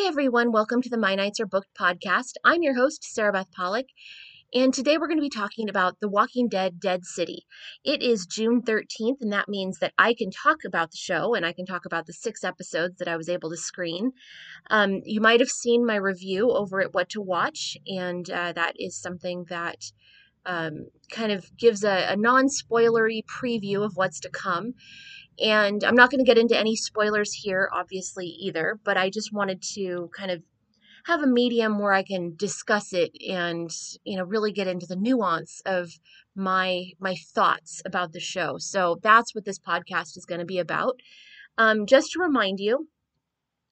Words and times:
Hey 0.00 0.06
everyone, 0.06 0.50
welcome 0.50 0.80
to 0.80 0.88
the 0.88 0.96
My 0.96 1.14
Nights 1.14 1.40
Are 1.40 1.46
Booked 1.46 1.76
podcast. 1.78 2.32
I'm 2.42 2.62
your 2.62 2.74
host, 2.74 3.02
Sarabeth 3.02 3.52
Pollock, 3.52 3.84
and 4.54 4.72
today 4.72 4.96
we're 4.96 5.08
going 5.08 5.18
to 5.18 5.22
be 5.22 5.28
talking 5.28 5.68
about 5.68 6.00
The 6.00 6.08
Walking 6.08 6.48
Dead 6.48 6.80
Dead 6.80 7.04
City. 7.04 7.44
It 7.84 8.02
is 8.02 8.24
June 8.24 8.62
13th, 8.62 9.20
and 9.20 9.30
that 9.30 9.46
means 9.46 9.78
that 9.80 9.92
I 9.98 10.14
can 10.14 10.30
talk 10.30 10.64
about 10.66 10.90
the 10.90 10.96
show 10.96 11.34
and 11.34 11.44
I 11.44 11.52
can 11.52 11.66
talk 11.66 11.84
about 11.84 12.06
the 12.06 12.14
six 12.14 12.42
episodes 12.44 12.96
that 12.96 13.08
I 13.08 13.18
was 13.18 13.28
able 13.28 13.50
to 13.50 13.58
screen. 13.58 14.12
Um, 14.70 15.02
you 15.04 15.20
might 15.20 15.40
have 15.40 15.50
seen 15.50 15.84
my 15.84 15.96
review 15.96 16.50
over 16.50 16.80
at 16.80 16.94
What 16.94 17.10
to 17.10 17.20
Watch, 17.20 17.76
and 17.86 18.28
uh, 18.30 18.54
that 18.54 18.76
is 18.78 18.98
something 18.98 19.44
that 19.50 19.92
um, 20.46 20.86
kind 21.12 21.30
of 21.30 21.54
gives 21.58 21.84
a, 21.84 22.06
a 22.08 22.16
non 22.16 22.46
spoilery 22.46 23.22
preview 23.26 23.84
of 23.84 23.96
what's 23.96 24.20
to 24.20 24.30
come. 24.30 24.72
And 25.40 25.82
I'm 25.84 25.94
not 25.94 26.10
going 26.10 26.18
to 26.18 26.28
get 26.28 26.38
into 26.38 26.58
any 26.58 26.76
spoilers 26.76 27.32
here, 27.32 27.70
obviously, 27.72 28.26
either, 28.26 28.78
but 28.84 28.96
I 28.96 29.10
just 29.10 29.32
wanted 29.32 29.62
to 29.74 30.10
kind 30.16 30.30
of 30.30 30.42
have 31.06 31.22
a 31.22 31.26
medium 31.26 31.78
where 31.78 31.92
I 31.92 32.02
can 32.02 32.34
discuss 32.36 32.92
it 32.92 33.12
and, 33.26 33.70
you 34.04 34.18
know, 34.18 34.24
really 34.24 34.52
get 34.52 34.66
into 34.66 34.86
the 34.86 34.96
nuance 34.96 35.62
of 35.64 35.90
my 36.34 36.90
my 37.00 37.16
thoughts 37.34 37.82
about 37.84 38.12
the 38.12 38.20
show. 38.20 38.56
So 38.58 38.98
that's 39.02 39.34
what 39.34 39.44
this 39.44 39.58
podcast 39.58 40.16
is 40.16 40.26
going 40.26 40.40
to 40.40 40.46
be 40.46 40.58
about. 40.58 41.00
Um, 41.58 41.86
just 41.86 42.12
to 42.12 42.20
remind 42.20 42.60
you, 42.60 42.88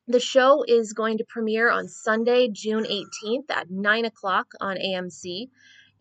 the 0.07 0.21
show 0.21 0.65
is 0.67 0.95
going 0.95 1.19
to 1.19 1.25
premiere 1.29 1.71
on 1.71 1.87
Sunday, 1.87 2.49
June 2.51 2.85
18th 2.85 3.51
at 3.51 3.71
9 3.71 4.05
o'clock 4.07 4.47
on 4.61 4.77
AMC, 4.77 5.49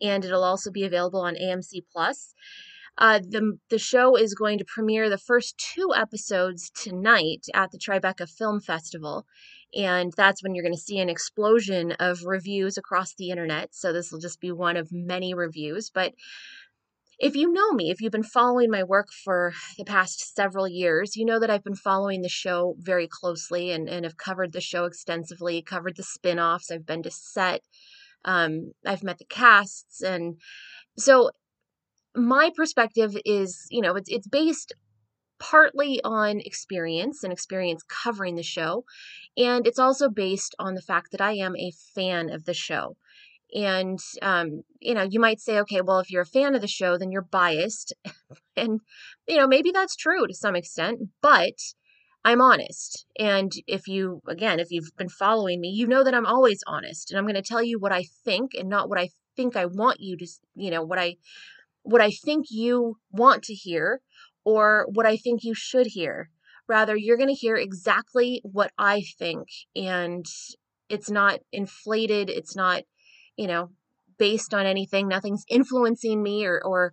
and 0.00 0.24
it'll 0.24 0.44
also 0.44 0.70
be 0.70 0.84
available 0.84 1.20
on 1.20 1.34
AMC 1.34 1.82
Plus. 1.92 2.34
Uh, 2.98 3.20
the, 3.20 3.56
the 3.70 3.78
show 3.78 4.16
is 4.16 4.34
going 4.34 4.58
to 4.58 4.64
premiere 4.64 5.08
the 5.08 5.18
first 5.18 5.56
two 5.56 5.92
episodes 5.94 6.70
tonight 6.70 7.46
at 7.54 7.70
the 7.70 7.78
Tribeca 7.78 8.28
Film 8.28 8.60
Festival. 8.60 9.24
And 9.74 10.12
that's 10.16 10.42
when 10.42 10.54
you're 10.54 10.64
going 10.64 10.74
to 10.74 10.80
see 10.80 10.98
an 10.98 11.08
explosion 11.08 11.92
of 12.00 12.24
reviews 12.24 12.76
across 12.76 13.14
the 13.14 13.30
internet. 13.30 13.74
So 13.74 13.92
this 13.92 14.10
will 14.10 14.18
just 14.18 14.40
be 14.40 14.50
one 14.50 14.76
of 14.76 14.88
many 14.90 15.32
reviews. 15.32 15.90
But 15.90 16.14
if 17.20 17.36
you 17.36 17.52
know 17.52 17.72
me, 17.72 17.90
if 17.90 18.00
you've 18.00 18.12
been 18.12 18.22
following 18.22 18.70
my 18.70 18.82
work 18.82 19.08
for 19.12 19.52
the 19.76 19.84
past 19.84 20.34
several 20.34 20.66
years, 20.66 21.16
you 21.16 21.24
know 21.24 21.38
that 21.38 21.50
I've 21.50 21.64
been 21.64 21.74
following 21.74 22.22
the 22.22 22.28
show 22.28 22.76
very 22.78 23.08
closely 23.08 23.70
and, 23.70 23.88
and 23.88 24.04
have 24.04 24.16
covered 24.16 24.52
the 24.52 24.60
show 24.60 24.84
extensively, 24.84 25.60
covered 25.62 25.96
the 25.96 26.02
spin 26.02 26.38
offs. 26.38 26.70
I've 26.70 26.86
been 26.86 27.02
to 27.02 27.10
set, 27.10 27.62
um, 28.24 28.72
I've 28.86 29.02
met 29.02 29.18
the 29.18 29.24
casts. 29.24 30.00
And 30.00 30.36
so 30.96 31.30
my 32.18 32.50
perspective 32.54 33.16
is, 33.24 33.66
you 33.70 33.80
know, 33.80 33.94
it's 33.96 34.08
it's 34.10 34.26
based 34.26 34.72
partly 35.38 36.00
on 36.02 36.40
experience 36.40 37.22
and 37.22 37.32
experience 37.32 37.82
covering 37.88 38.34
the 38.34 38.42
show, 38.42 38.84
and 39.36 39.66
it's 39.66 39.78
also 39.78 40.08
based 40.08 40.54
on 40.58 40.74
the 40.74 40.82
fact 40.82 41.12
that 41.12 41.20
I 41.20 41.32
am 41.32 41.56
a 41.56 41.72
fan 41.94 42.30
of 42.30 42.44
the 42.44 42.54
show. 42.54 42.96
And 43.54 43.98
um, 44.22 44.62
you 44.80 44.94
know, 44.94 45.06
you 45.08 45.20
might 45.20 45.40
say, 45.40 45.58
okay, 45.60 45.80
well, 45.80 46.00
if 46.00 46.10
you're 46.10 46.22
a 46.22 46.26
fan 46.26 46.54
of 46.54 46.60
the 46.60 46.68
show, 46.68 46.98
then 46.98 47.10
you're 47.10 47.22
biased, 47.22 47.94
and 48.56 48.80
you 49.26 49.36
know, 49.36 49.46
maybe 49.46 49.70
that's 49.70 49.96
true 49.96 50.26
to 50.26 50.34
some 50.34 50.56
extent, 50.56 51.00
but 51.22 51.54
I'm 52.24 52.40
honest. 52.42 53.06
And 53.18 53.52
if 53.66 53.88
you, 53.88 54.20
again, 54.28 54.60
if 54.60 54.70
you've 54.70 54.90
been 54.98 55.08
following 55.08 55.60
me, 55.60 55.68
you 55.68 55.86
know 55.86 56.04
that 56.04 56.14
I'm 56.14 56.26
always 56.26 56.60
honest, 56.66 57.10
and 57.10 57.18
I'm 57.18 57.24
going 57.24 57.36
to 57.36 57.42
tell 57.42 57.62
you 57.62 57.78
what 57.78 57.92
I 57.92 58.04
think 58.24 58.52
and 58.54 58.68
not 58.68 58.88
what 58.88 58.98
I 58.98 59.10
think 59.36 59.56
I 59.56 59.66
want 59.66 60.00
you 60.00 60.16
to, 60.16 60.26
you 60.56 60.70
know, 60.70 60.82
what 60.82 60.98
I 60.98 61.16
what 61.82 62.00
I 62.00 62.10
think 62.10 62.46
you 62.50 62.96
want 63.10 63.42
to 63.44 63.54
hear 63.54 64.00
or 64.44 64.86
what 64.92 65.06
I 65.06 65.16
think 65.16 65.40
you 65.42 65.54
should 65.54 65.88
hear. 65.88 66.30
Rather, 66.68 66.96
you're 66.96 67.16
going 67.16 67.28
to 67.28 67.34
hear 67.34 67.56
exactly 67.56 68.40
what 68.44 68.72
I 68.78 69.02
think. 69.18 69.48
And 69.74 70.26
it's 70.88 71.10
not 71.10 71.40
inflated. 71.52 72.28
It's 72.28 72.54
not, 72.54 72.82
you 73.36 73.46
know, 73.46 73.70
based 74.18 74.52
on 74.52 74.66
anything. 74.66 75.08
Nothing's 75.08 75.44
influencing 75.48 76.22
me 76.22 76.44
or, 76.44 76.60
or, 76.64 76.92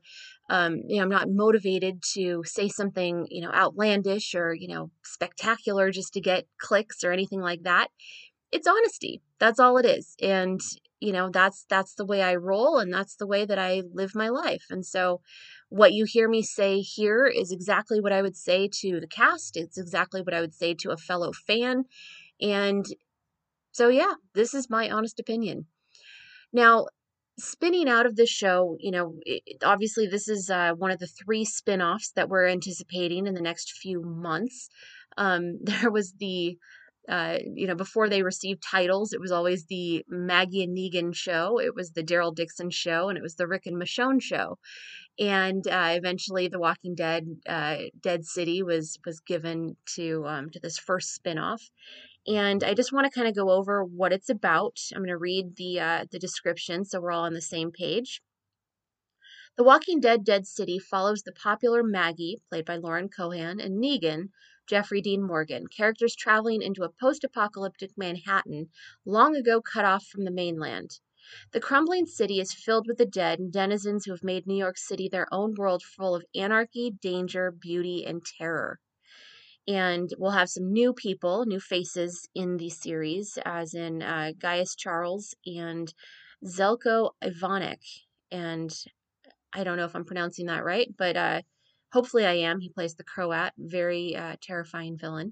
um, 0.49 0.81
you 0.87 0.97
know, 0.97 1.03
I'm 1.03 1.09
not 1.09 1.27
motivated 1.29 2.01
to 2.13 2.43
say 2.45 2.69
something, 2.69 3.25
you 3.29 3.41
know, 3.41 3.51
outlandish 3.51 4.35
or, 4.35 4.53
you 4.53 4.67
know, 4.67 4.91
spectacular 5.03 5.91
just 5.91 6.13
to 6.13 6.21
get 6.21 6.45
clicks 6.59 7.03
or 7.03 7.11
anything 7.11 7.41
like 7.41 7.63
that. 7.63 7.87
It's 8.51 8.67
honesty. 8.67 9.21
That's 9.39 9.59
all 9.59 9.77
it 9.77 9.85
is. 9.85 10.15
And 10.21 10.61
you 11.05 11.13
know 11.13 11.29
that's 11.29 11.65
that's 11.69 11.93
the 11.93 12.05
way 12.05 12.21
i 12.23 12.35
roll 12.35 12.79
and 12.79 12.91
that's 12.91 13.15
the 13.15 13.27
way 13.27 13.45
that 13.45 13.59
i 13.59 13.83
live 13.93 14.15
my 14.15 14.29
life 14.29 14.65
and 14.69 14.85
so 14.85 15.21
what 15.69 15.93
you 15.93 16.05
hear 16.05 16.27
me 16.27 16.41
say 16.41 16.79
here 16.79 17.25
is 17.27 17.51
exactly 17.51 18.01
what 18.01 18.11
i 18.11 18.21
would 18.21 18.35
say 18.35 18.67
to 18.71 18.99
the 18.99 19.07
cast 19.07 19.55
it's 19.55 19.77
exactly 19.77 20.21
what 20.21 20.33
i 20.33 20.41
would 20.41 20.53
say 20.53 20.73
to 20.73 20.89
a 20.89 20.97
fellow 20.97 21.31
fan 21.31 21.83
and 22.41 22.85
so 23.71 23.89
yeah 23.89 24.13
this 24.33 24.53
is 24.53 24.69
my 24.69 24.89
honest 24.89 25.19
opinion. 25.19 25.65
Now 26.53 26.87
spinning 27.37 27.89
out 27.89 28.05
of 28.05 28.15
this 28.15 28.29
show 28.29 28.77
you 28.79 28.91
know 28.91 29.15
it, 29.25 29.43
obviously 29.63 30.07
this 30.07 30.29
is 30.29 30.49
uh, 30.49 30.71
one 30.77 30.91
of 30.91 30.99
the 30.99 31.07
three 31.07 31.43
spin-offs 31.43 32.11
that 32.11 32.29
we're 32.29 32.47
anticipating 32.47 33.27
in 33.27 33.33
the 33.33 33.41
next 33.41 33.73
few 33.73 34.01
months. 34.01 34.69
Um, 35.17 35.59
there 35.63 35.91
was 35.91 36.13
the 36.19 36.57
uh, 37.07 37.37
you 37.53 37.67
know, 37.67 37.75
before 37.75 38.09
they 38.09 38.23
received 38.23 38.63
titles, 38.63 39.13
it 39.13 39.21
was 39.21 39.31
always 39.31 39.65
the 39.65 40.03
Maggie 40.07 40.63
and 40.63 40.75
Negan 40.77 41.15
show, 41.15 41.59
it 41.59 41.75
was 41.75 41.91
the 41.91 42.03
Daryl 42.03 42.33
Dixon 42.33 42.69
show, 42.69 43.09
and 43.09 43.17
it 43.17 43.21
was 43.21 43.35
the 43.35 43.47
Rick 43.47 43.65
and 43.65 43.77
Michonne 43.77 44.21
show. 44.21 44.57
And 45.17 45.65
uh, 45.67 45.91
eventually, 45.91 46.47
The 46.47 46.59
Walking 46.59 46.95
Dead, 46.95 47.25
uh, 47.47 47.77
Dead 48.01 48.25
City 48.25 48.63
was 48.63 48.97
was 49.05 49.19
given 49.21 49.77
to 49.95 50.25
um, 50.27 50.49
to 50.49 50.59
this 50.59 50.77
first 50.77 51.19
spinoff. 51.23 51.61
And 52.27 52.63
I 52.63 52.73
just 52.73 52.91
want 52.91 53.05
to 53.05 53.11
kind 53.11 53.27
of 53.27 53.35
go 53.35 53.51
over 53.51 53.83
what 53.83 54.11
it's 54.11 54.29
about. 54.29 54.77
I'm 54.93 55.01
going 55.01 55.09
to 55.09 55.17
read 55.17 55.55
the 55.57 55.79
uh, 55.79 56.05
the 56.11 56.19
description 56.19 56.83
so 56.83 56.99
we're 56.99 57.11
all 57.11 57.23
on 57.23 57.33
the 57.33 57.41
same 57.41 57.71
page. 57.71 58.21
The 59.57 59.63
Walking 59.63 60.01
Dead 60.01 60.25
Dead 60.25 60.45
City 60.45 60.79
follows 60.79 61.21
the 61.21 61.31
popular 61.31 61.81
Maggie, 61.81 62.41
played 62.49 62.65
by 62.65 62.75
Lauren 62.75 63.07
Cohan, 63.07 63.61
and 63.61 63.81
Negan, 63.81 64.29
Jeffrey 64.67 65.01
Dean 65.01 65.21
Morgan, 65.21 65.67
characters 65.67 66.15
traveling 66.15 66.61
into 66.61 66.83
a 66.83 66.89
post 66.89 67.23
apocalyptic 67.23 67.91
Manhattan 67.97 68.69
long 69.05 69.35
ago 69.35 69.61
cut 69.61 69.85
off 69.85 70.05
from 70.05 70.25
the 70.25 70.31
mainland. 70.31 70.99
The 71.51 71.59
crumbling 71.59 72.05
city 72.05 72.39
is 72.39 72.53
filled 72.53 72.87
with 72.87 72.97
the 72.97 73.05
dead 73.05 73.39
and 73.39 73.51
denizens 73.51 74.05
who 74.05 74.11
have 74.11 74.23
made 74.23 74.45
New 74.45 74.57
York 74.57 74.77
City 74.77 75.09
their 75.09 75.27
own 75.33 75.55
world 75.55 75.81
full 75.83 76.15
of 76.15 76.25
anarchy, 76.35 76.91
danger, 76.91 77.51
beauty, 77.51 78.05
and 78.05 78.23
terror. 78.23 78.79
And 79.67 80.13
we'll 80.19 80.31
have 80.31 80.49
some 80.49 80.71
new 80.71 80.93
people, 80.93 81.45
new 81.47 81.59
faces 81.59 82.29
in 82.35 82.57
the 82.57 82.69
series, 82.69 83.39
as 83.43 83.73
in 83.73 84.03
uh, 84.03 84.33
Gaius 84.37 84.75
Charles 84.75 85.33
and 85.45 85.91
Željko 86.43 87.11
Ivanek. 87.23 87.81
And 88.29 88.71
I 89.51 89.63
don't 89.63 89.77
know 89.77 89.85
if 89.85 89.95
I'm 89.95 90.05
pronouncing 90.05 90.45
that 90.45 90.63
right, 90.63 90.93
but 90.95 91.17
uh, 91.17 91.41
Hopefully, 91.95 92.25
I 92.25 92.33
am. 92.33 92.59
He 92.59 92.67
plays 92.67 92.95
the 92.95 93.05
Croat, 93.05 93.53
very 93.57 94.17
uh, 94.17 94.35
terrifying 94.41 94.97
villain. 94.97 95.31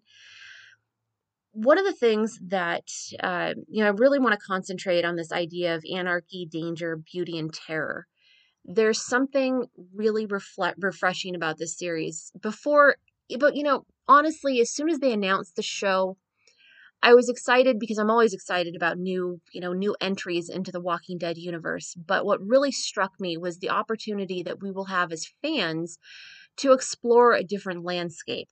One 1.51 1.77
of 1.77 1.83
the 1.83 1.91
things 1.91 2.39
that 2.47 2.87
uh, 3.21 3.53
you 3.67 3.83
know, 3.83 3.89
I 3.89 3.93
really 3.93 4.17
want 4.17 4.39
to 4.39 4.47
concentrate 4.47 5.03
on 5.03 5.17
this 5.17 5.33
idea 5.33 5.75
of 5.75 5.83
anarchy, 5.93 6.47
danger, 6.49 6.95
beauty, 6.95 7.37
and 7.37 7.53
terror. 7.53 8.07
There's 8.63 9.05
something 9.05 9.65
really 9.93 10.25
reflect 10.25 10.77
refreshing 10.81 11.35
about 11.35 11.57
this 11.57 11.77
series. 11.77 12.31
Before, 12.41 12.95
but 13.37 13.57
you 13.57 13.63
know, 13.63 13.85
honestly, 14.07 14.61
as 14.61 14.71
soon 14.71 14.89
as 14.89 14.99
they 14.99 15.11
announced 15.11 15.57
the 15.57 15.61
show, 15.61 16.15
I 17.03 17.13
was 17.13 17.27
excited 17.27 17.79
because 17.79 17.97
I'm 17.97 18.09
always 18.09 18.33
excited 18.33 18.77
about 18.77 18.97
new, 18.97 19.41
you 19.51 19.59
know, 19.59 19.73
new 19.73 19.93
entries 19.99 20.47
into 20.47 20.71
the 20.71 20.79
Walking 20.79 21.17
Dead 21.17 21.37
universe. 21.37 21.93
But 21.95 22.25
what 22.25 22.41
really 22.41 22.71
struck 22.71 23.11
me 23.19 23.35
was 23.35 23.59
the 23.59 23.69
opportunity 23.69 24.41
that 24.43 24.61
we 24.61 24.71
will 24.71 24.85
have 24.85 25.11
as 25.11 25.27
fans 25.41 25.97
to 26.57 26.71
explore 26.71 27.33
a 27.33 27.43
different 27.43 27.83
landscape. 27.83 28.49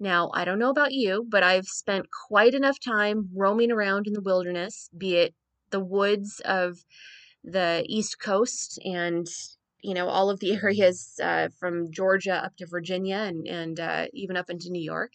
Now, 0.00 0.30
I 0.34 0.44
don't 0.44 0.58
know 0.58 0.70
about 0.70 0.92
you, 0.92 1.24
but 1.28 1.42
I've 1.42 1.66
spent 1.66 2.06
quite 2.28 2.54
enough 2.54 2.78
time 2.80 3.30
roaming 3.34 3.70
around 3.70 4.06
in 4.06 4.12
the 4.12 4.20
wilderness, 4.20 4.88
be 4.96 5.16
it 5.16 5.34
the 5.70 5.80
woods 5.80 6.40
of 6.44 6.78
the 7.42 7.84
East 7.88 8.20
Coast 8.20 8.78
and 8.84 9.26
you 9.82 9.92
know 9.92 10.08
all 10.08 10.30
of 10.30 10.40
the 10.40 10.52
areas 10.62 11.14
uh, 11.22 11.48
from 11.58 11.90
Georgia 11.92 12.44
up 12.44 12.56
to 12.56 12.66
Virginia 12.66 13.16
and 13.16 13.46
and 13.46 13.80
uh, 13.80 14.06
even 14.12 14.36
up 14.36 14.50
into 14.50 14.70
New 14.70 14.82
York. 14.82 15.12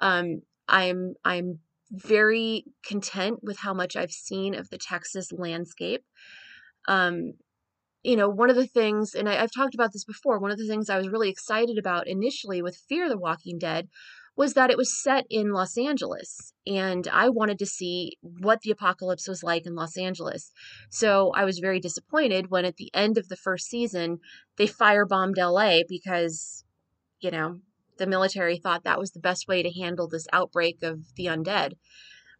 Um, 0.00 0.42
I'm 0.68 1.14
I'm 1.24 1.60
very 1.90 2.64
content 2.84 3.40
with 3.42 3.58
how 3.58 3.74
much 3.74 3.96
I've 3.96 4.12
seen 4.12 4.54
of 4.54 4.70
the 4.70 4.78
Texas 4.78 5.30
landscape. 5.30 6.04
Um, 6.88 7.34
you 8.02 8.16
know, 8.16 8.28
one 8.28 8.50
of 8.50 8.56
the 8.56 8.66
things, 8.66 9.14
and 9.14 9.28
I, 9.28 9.34
have 9.34 9.52
talked 9.54 9.74
about 9.74 9.92
this 9.92 10.04
before, 10.04 10.38
one 10.38 10.50
of 10.50 10.58
the 10.58 10.66
things 10.66 10.90
I 10.90 10.98
was 10.98 11.08
really 11.08 11.30
excited 11.30 11.78
about 11.78 12.08
initially 12.08 12.60
with 12.60 12.76
Fear 12.88 13.08
the 13.08 13.18
Walking 13.18 13.58
Dead 13.58 13.88
was 14.34 14.54
that 14.54 14.70
it 14.70 14.78
was 14.78 15.02
set 15.02 15.26
in 15.28 15.52
Los 15.52 15.76
Angeles. 15.76 16.52
And 16.66 17.06
I 17.08 17.28
wanted 17.28 17.58
to 17.58 17.66
see 17.66 18.16
what 18.22 18.62
the 18.62 18.70
apocalypse 18.70 19.28
was 19.28 19.42
like 19.42 19.66
in 19.66 19.74
Los 19.74 19.96
Angeles. 19.96 20.52
So 20.90 21.32
I 21.34 21.44
was 21.44 21.58
very 21.58 21.80
disappointed 21.80 22.50
when 22.50 22.64
at 22.64 22.76
the 22.76 22.90
end 22.94 23.18
of 23.18 23.28
the 23.28 23.36
first 23.36 23.68
season, 23.68 24.20
they 24.56 24.66
firebombed 24.66 25.36
LA 25.36 25.80
because, 25.86 26.64
you 27.20 27.30
know, 27.30 27.60
the 27.98 28.06
military 28.06 28.56
thought 28.56 28.84
that 28.84 28.98
was 28.98 29.10
the 29.10 29.20
best 29.20 29.46
way 29.46 29.62
to 29.62 29.70
handle 29.70 30.08
this 30.08 30.26
outbreak 30.32 30.82
of 30.82 31.14
the 31.16 31.26
undead. 31.26 31.74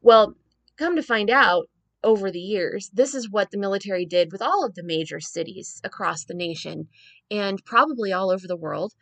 Well, 0.01 0.35
come 0.79 0.97
to 0.97 1.03
find 1.03 1.29
out 1.29 1.67
over 2.05 2.31
the 2.31 2.41
years, 2.41 2.91
this 2.93 3.15
is 3.15 3.31
what 3.31 3.51
the 3.51 3.59
military 3.59 4.07
did 4.07 4.33
with 4.33 4.43
all 4.43 4.65
of 4.65 4.75
the 4.75 4.83
major 4.83 5.21
cities 5.21 5.81
across 5.85 6.25
the 6.25 6.35
nation 6.35 6.89
and 7.31 7.65
probably 7.65 8.13
all 8.13 8.31
over 8.31 8.47
the 8.47 8.57
world. 8.57 8.93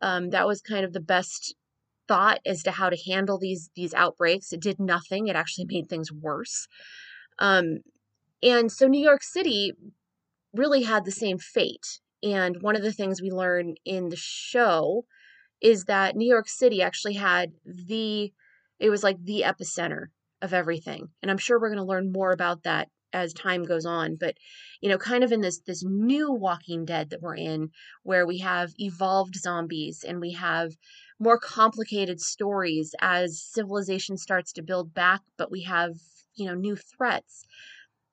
Um, 0.00 0.30
that 0.30 0.46
was 0.46 0.60
kind 0.60 0.84
of 0.84 0.92
the 0.92 1.00
best 1.00 1.54
thought 2.08 2.40
as 2.44 2.62
to 2.64 2.72
how 2.72 2.90
to 2.90 3.10
handle 3.10 3.38
these 3.38 3.70
these 3.74 3.94
outbreaks. 3.94 4.52
It 4.52 4.60
did 4.60 4.80
nothing. 4.80 5.28
It 5.28 5.36
actually 5.36 5.66
made 5.68 5.88
things 5.88 6.12
worse. 6.12 6.66
Um, 7.38 7.78
and 8.42 8.70
so 8.70 8.86
New 8.86 9.02
York 9.02 9.22
City 9.22 9.72
really 10.52 10.82
had 10.82 11.04
the 11.04 11.12
same 11.12 11.38
fate. 11.38 12.00
And 12.22 12.60
one 12.62 12.76
of 12.76 12.82
the 12.82 12.92
things 12.92 13.22
we 13.22 13.30
learn 13.30 13.74
in 13.84 14.08
the 14.08 14.16
show 14.16 15.04
is 15.60 15.84
that 15.84 16.16
New 16.16 16.28
York 16.28 16.48
City 16.48 16.82
actually 16.82 17.14
had 17.14 17.52
the 17.64 18.32
it 18.78 18.90
was 18.90 19.02
like 19.02 19.24
the 19.24 19.44
epicenter 19.46 20.06
of 20.42 20.52
everything. 20.52 21.08
And 21.22 21.30
I'm 21.30 21.38
sure 21.38 21.58
we're 21.58 21.70
going 21.70 21.78
to 21.78 21.84
learn 21.84 22.12
more 22.12 22.32
about 22.32 22.64
that 22.64 22.88
as 23.12 23.32
time 23.32 23.62
goes 23.64 23.84
on 23.84 24.16
but 24.16 24.34
you 24.80 24.88
know 24.88 24.98
kind 24.98 25.22
of 25.22 25.32
in 25.32 25.40
this 25.40 25.60
this 25.66 25.82
new 25.84 26.32
walking 26.32 26.84
dead 26.84 27.10
that 27.10 27.20
we're 27.20 27.36
in 27.36 27.70
where 28.02 28.26
we 28.26 28.38
have 28.38 28.72
evolved 28.78 29.34
zombies 29.36 30.04
and 30.06 30.20
we 30.20 30.32
have 30.32 30.72
more 31.18 31.38
complicated 31.38 32.20
stories 32.20 32.94
as 33.00 33.42
civilization 33.42 34.16
starts 34.16 34.52
to 34.52 34.62
build 34.62 34.94
back 34.94 35.20
but 35.36 35.50
we 35.50 35.62
have 35.62 35.92
you 36.34 36.46
know 36.46 36.54
new 36.54 36.76
threats 36.76 37.44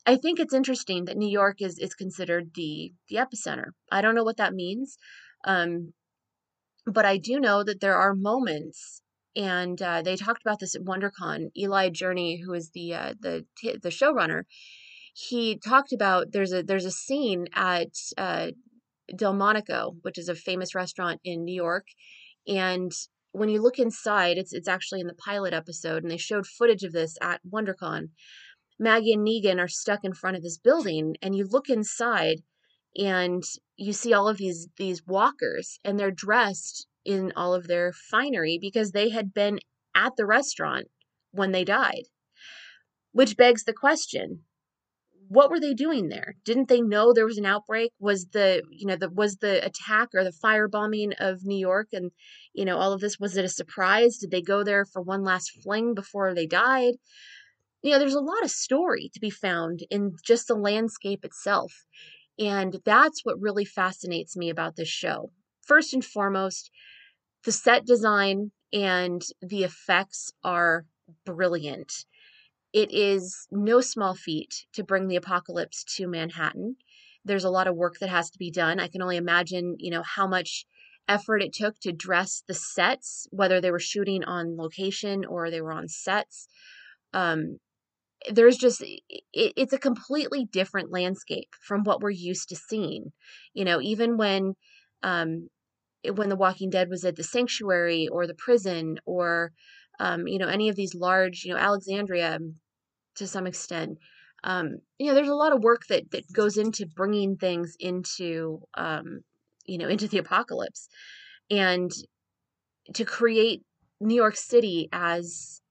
i 0.06 0.16
think 0.16 0.40
it's 0.40 0.54
interesting 0.54 1.06
that 1.06 1.18
new 1.18 1.30
york 1.30 1.62
is 1.62 1.80
is 1.80 1.94
considered 1.94 2.52
the 2.56 2.92
the 3.08 3.16
epicenter 3.16 3.72
i 3.92 4.02
don't 4.02 4.16
know 4.16 4.24
what 4.24 4.38
that 4.38 4.54
means 4.54 4.98
um 5.46 5.94
but 6.86 7.06
i 7.06 7.18
do 7.18 7.40
know 7.40 7.64
that 7.64 7.80
there 7.80 7.96
are 7.96 8.14
moments 8.14 9.02
and 9.40 9.82
uh, 9.82 10.02
they 10.02 10.18
talked 10.18 10.42
about 10.42 10.60
this 10.60 10.76
at 10.76 10.84
WonderCon. 10.84 11.52
Eli 11.58 11.90
Jorne, 11.90 12.42
who 12.44 12.54
is 12.54 12.72
the 12.72 12.94
uh, 12.94 13.14
the 13.20 13.46
the 13.64 13.90
showrunner, 13.90 14.44
he 15.14 15.58
talked 15.58 15.94
about 15.94 16.34
there's 16.34 16.52
a 16.52 16.62
there's 16.62 16.86
a 16.86 16.92
scene 16.92 17.48
at 17.54 17.94
uh, 18.18 18.48
Delmonico, 19.16 19.96
which 20.02 20.18
is 20.18 20.28
a 20.28 20.36
famous 20.36 20.76
restaurant 20.76 21.22
in 21.24 21.46
New 21.46 21.56
York, 21.56 21.88
and 22.48 22.92
when 23.32 23.48
you 23.48 23.62
look 23.62 23.80
inside, 23.80 24.38
it's 24.38 24.52
it's 24.52 24.68
actually 24.68 25.00
in 25.00 25.08
the 25.08 25.14
pilot 25.14 25.54
episode, 25.54 26.04
and 26.04 26.12
they 26.12 26.18
showed 26.18 26.46
footage 26.46 26.84
of 26.84 26.92
this 26.92 27.18
at 27.22 27.40
WonderCon. 27.50 28.10
Maggie 28.78 29.14
and 29.14 29.26
Negan 29.26 29.60
are 29.60 29.70
stuck 29.70 30.04
in 30.04 30.14
front 30.14 30.36
of 30.36 30.44
this 30.44 30.58
building, 30.58 31.16
and 31.22 31.34
you 31.34 31.48
look 31.50 31.70
inside, 31.70 32.42
and 32.98 33.44
you 33.78 33.94
see 33.94 34.12
all 34.12 34.28
of 34.28 34.38
these 34.38 34.68
these 34.78 35.08
walkers, 35.08 35.80
and 35.86 35.98
they're 35.98 36.12
dressed 36.12 36.88
in 37.10 37.34
all 37.36 37.56
of 37.56 37.68
their 37.68 37.92
finery 37.92 38.60
because 38.62 38.92
they 38.92 39.10
had 39.10 39.34
been 39.34 39.60
at 39.96 40.16
the 40.16 40.28
restaurant 40.28 40.88
when 41.32 41.52
they 41.52 41.66
died. 41.66 42.04
Which 43.12 43.36
begs 43.36 43.64
the 43.64 43.74
question 43.74 44.44
what 45.30 45.52
were 45.52 45.60
they 45.60 45.76
doing 45.76 46.10
there? 46.10 46.36
Didn't 46.44 46.70
they 46.70 46.82
know 46.82 47.14
there 47.14 47.26
was 47.26 47.38
an 47.38 47.46
outbreak? 47.46 47.92
Was 48.00 48.26
the 48.34 48.64
you 48.72 48.88
know 48.88 48.96
the 48.96 49.10
was 49.10 49.38
the 49.38 49.64
attack 49.64 50.10
or 50.14 50.24
the 50.24 50.34
firebombing 50.44 51.14
of 51.20 51.46
New 51.46 51.58
York 51.58 51.90
and 51.94 52.12
you 52.54 52.66
know 52.66 52.78
all 52.78 52.94
of 52.94 53.00
this 53.00 53.20
was 53.20 53.38
it 53.38 53.46
a 53.46 53.50
surprise? 53.50 54.18
Did 54.18 54.32
they 54.32 54.42
go 54.42 54.64
there 54.64 54.86
for 54.86 55.02
one 55.02 55.24
last 55.24 55.52
fling 55.64 55.94
before 55.94 56.34
they 56.34 56.48
died? 56.48 56.96
You 57.82 57.92
know, 57.92 58.00
there's 58.00 58.16
a 58.16 58.20
lot 58.20 58.44
of 58.44 58.52
story 58.52 59.10
to 59.14 59.20
be 59.20 59.30
found 59.30 59.82
in 59.90 60.16
just 60.24 60.48
the 60.48 60.56
landscape 60.56 61.24
itself. 61.24 61.86
And 62.38 62.78
that's 62.84 63.24
what 63.24 63.40
really 63.40 63.66
fascinates 63.66 64.36
me 64.36 64.50
about 64.50 64.76
this 64.76 64.90
show. 64.90 65.32
First 65.62 65.94
and 65.94 66.04
foremost, 66.04 66.72
the 67.46 67.52
set 67.52 67.86
design 67.86 68.52
and 68.74 69.22
the 69.42 69.64
effects 69.64 70.32
are 70.44 70.86
brilliant. 71.26 72.06
It 72.74 72.92
is 72.92 73.48
no 73.52 73.82
small 73.82 74.14
feat 74.14 74.66
to 74.74 74.84
bring 74.84 75.08
the 75.08 75.16
apocalypse 75.16 75.84
to 75.96 76.08
Manhattan. 76.08 76.76
There's 77.26 77.44
a 77.44 77.50
lot 77.50 77.68
of 77.68 77.76
work 77.76 77.98
that 78.00 78.10
has 78.10 78.30
to 78.32 78.40
be 78.40 78.52
done. 78.52 78.80
I 78.80 78.88
can 78.88 79.02
only 79.02 79.18
imagine, 79.18 79.76
you 79.80 79.92
know, 79.92 80.04
how 80.04 80.28
much 80.28 80.66
effort 81.08 81.42
it 81.42 81.54
took 81.54 81.80
to 81.80 81.92
dress 81.92 82.44
the 82.48 82.54
sets, 82.54 83.28
whether 83.32 83.60
they 83.60 83.72
were 83.72 83.80
shooting 83.80 84.24
on 84.24 84.56
location 84.56 85.26
or 85.26 85.50
they 85.50 85.62
were 85.62 85.74
on 85.74 85.88
sets. 85.88 86.48
Um, 87.14 87.58
there's 88.30 88.58
just 88.58 88.82
it, 88.82 89.02
it's 89.34 89.74
a 89.74 89.80
completely 89.80 90.46
different 90.46 90.92
landscape 90.92 91.50
from 91.62 91.84
what 91.84 92.02
we're 92.02 92.10
used 92.12 92.50
to 92.50 92.56
seeing. 92.56 93.12
You 93.54 93.66
know, 93.66 93.82
even 93.82 94.18
when 94.18 94.54
um, 95.02 95.50
when 96.13 96.30
The 96.30 96.36
Walking 96.36 96.69
Dead 96.69 96.90
was 96.90 97.04
at 97.04 97.16
the 97.16 97.24
sanctuary 97.24 98.07
or 98.07 98.25
the 98.28 98.34
prison 98.34 99.00
or 99.06 99.51
um, 100.00 100.28
you 100.28 100.40
know, 100.40 100.48
any 100.48 100.69
of 100.69 100.75
these 100.75 100.96
large, 100.96 101.44
you 101.44 101.54
know, 101.54 101.60
Alexandria 101.60 102.40
to 103.16 103.28
some 103.28 103.46
extent. 103.46 103.98
Um, 104.44 104.78
you 104.98 105.07
know, 105.07 105.13
there's 105.13 105.30
a 105.30 105.36
lot 105.36 105.54
of 105.54 105.62
work 105.62 105.81
that 105.90 106.12
that 106.12 106.31
goes 106.31 106.57
into 106.57 106.88
bringing 106.88 107.36
things 107.36 107.75
into, 107.80 108.62
um, 108.75 109.22
you 109.66 109.78
know, 109.78 109.90
into 109.90 110.07
the 110.07 110.18
apocalypse, 110.18 110.88
and 111.51 111.92
to 112.94 113.04
create 113.04 113.63
New 114.00 114.16
York 114.16 114.38
City 114.38 114.88
as 114.94 115.62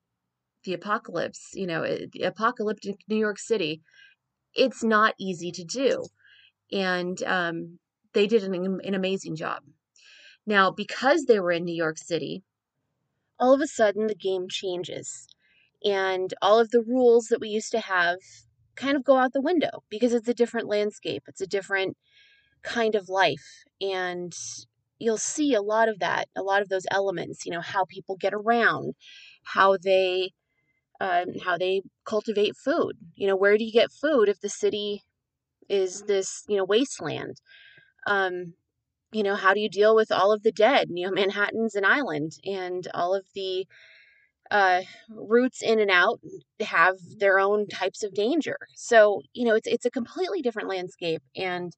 the 0.65 0.75
apocalypse. 0.75 1.51
You 1.55 1.67
know, 1.67 1.83
eh, 1.83 2.07
the 2.13 2.23
apocalyptic 2.23 2.97
New 3.09 3.17
York 3.17 3.39
City. 3.39 3.81
It's 4.55 4.83
not 4.83 5.15
easy 5.19 5.51
to 5.53 5.65
do, 5.65 6.05
and 6.73 7.23
um, 7.23 7.79
they 8.13 8.27
did 8.27 8.45
an, 8.45 8.81
an 8.85 8.95
amazing 8.95 9.37
job. 9.37 9.63
Now, 10.49 10.71
because 10.71 11.27
they 11.27 11.39
were 11.41 11.53
in 11.53 11.67
New 11.67 11.75
York 11.75 11.99
City, 11.99 12.43
all 13.39 13.53
of 13.53 13.61
a 13.61 13.67
sudden 13.67 14.07
the 14.07 14.15
game 14.15 14.49
changes 14.49 15.29
and 15.85 16.33
all 16.41 16.59
of 16.59 16.71
the 16.71 16.81
rules 16.81 17.27
that 17.27 17.39
we 17.41 17.51
used 17.51 17.71
to 17.73 17.81
have 17.81 18.17
kind 18.75 18.97
of 18.97 19.05
go 19.05 19.19
out 19.19 19.35
the 19.35 19.43
window 19.43 19.85
because 19.91 20.15
it's 20.15 20.27
a 20.27 20.35
different 20.35 20.67
landscape 20.67 21.23
it's 21.29 21.41
a 21.41 21.47
different 21.47 21.97
kind 22.63 22.95
of 22.95 23.09
life 23.09 23.65
and 23.81 24.33
you'll 24.99 25.19
see 25.19 25.55
a 25.55 25.63
lot 25.63 25.89
of 25.89 25.99
that 26.01 26.29
a 26.37 26.43
lot 26.43 26.63
of 26.63 26.69
those 26.69 26.87
elements 26.91 27.45
you 27.45 27.53
know 27.53 27.61
how 27.61 27.85
people 27.85 28.17
get 28.17 28.35
around 28.35 28.95
how 29.45 29.77
they 29.77 30.31
um, 31.01 31.27
how 31.45 31.57
they 31.59 31.83
cultivate 32.05 32.57
food 32.57 32.97
you 33.15 33.27
know 33.29 33.37
where 33.37 33.57
do 33.59 33.65
you 33.65 33.73
get 33.73 33.93
food 33.93 34.29
if 34.29 34.41
the 34.41 34.49
city 34.49 35.03
is 35.69 36.03
this 36.03 36.45
you 36.49 36.57
know 36.57 36.65
wasteland? 36.65 37.41
Um, 38.07 38.55
you 39.13 39.23
know, 39.23 39.37
how 39.37 39.55
do 39.55 39.61
you 39.61 39.69
deal 39.69 39.95
with 39.95 40.13
all 40.13 40.33
of 40.33 40.43
the 40.43 40.53
dead? 40.53 40.89
You 40.91 41.07
know, 41.07 41.13
Manhattan's 41.13 41.75
an 41.75 41.85
island 41.85 42.33
and 42.45 42.87
all 42.95 43.15
of 43.15 43.27
the 43.35 43.67
uh, 44.51 44.83
routes 45.11 45.63
in 45.63 45.81
and 45.81 45.91
out 45.91 46.21
have 46.61 46.97
their 47.19 47.39
own 47.39 47.69
types 47.69 48.03
of 48.03 48.15
danger. 48.15 48.59
So, 48.75 49.23
you 49.35 49.47
know, 49.47 49.55
it's 49.55 49.69
it's 49.69 49.87
a 49.87 49.91
completely 49.91 50.43
different 50.43 50.69
landscape 50.69 51.23
and 51.37 51.73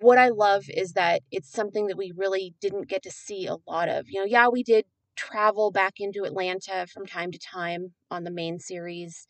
what 0.00 0.18
I 0.18 0.28
love 0.28 0.64
is 0.68 0.92
that 0.92 1.22
it's 1.30 1.50
something 1.50 1.88
that 1.88 1.96
we 1.96 2.12
really 2.16 2.54
didn't 2.60 2.88
get 2.88 3.02
to 3.02 3.10
see 3.10 3.46
a 3.46 3.56
lot 3.66 3.88
of. 3.88 4.06
You 4.08 4.20
know, 4.20 4.26
yeah, 4.26 4.48
we 4.48 4.62
did 4.62 4.84
travel 5.16 5.70
back 5.72 5.94
into 5.98 6.22
Atlanta 6.24 6.86
from 6.86 7.04
time 7.06 7.32
to 7.32 7.38
time 7.38 7.92
on 8.10 8.22
the 8.24 8.30
main 8.30 8.60
series. 8.60 9.26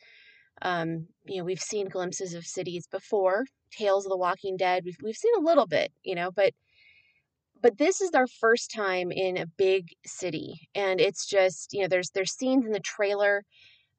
Um, 0.63 1.09
you 1.27 1.39
know, 1.39 1.45
we've 1.45 1.61
seen 1.61 1.89
glimpses 1.89 2.35
of 2.35 2.47
cities 2.47 2.87
before, 2.91 3.45
Tales 3.71 4.05
of 4.07 4.11
the 4.11 4.19
Walking 4.19 4.57
Dead. 4.57 4.85
We've 4.85 4.99
we've 5.03 5.17
seen 5.17 5.35
a 5.39 5.45
little 5.45 5.67
bit, 5.67 5.93
you 6.03 6.15
know, 6.15 6.31
but 6.31 6.53
but 7.63 7.79
this 7.79 8.01
is 8.01 8.11
our 8.15 8.27
first 8.27 8.71
time 8.73 9.11
in 9.11 9.37
a 9.37 9.47
big 9.47 9.89
city 10.07 10.69
and 10.75 11.01
it's 11.01 11.27
just 11.27 11.73
you 11.73 11.83
know 11.83 11.89
there's 11.89 12.11
there's 12.11 12.33
scenes 12.33 12.65
in 12.67 12.73
the 12.73 12.81
trailer 12.81 13.45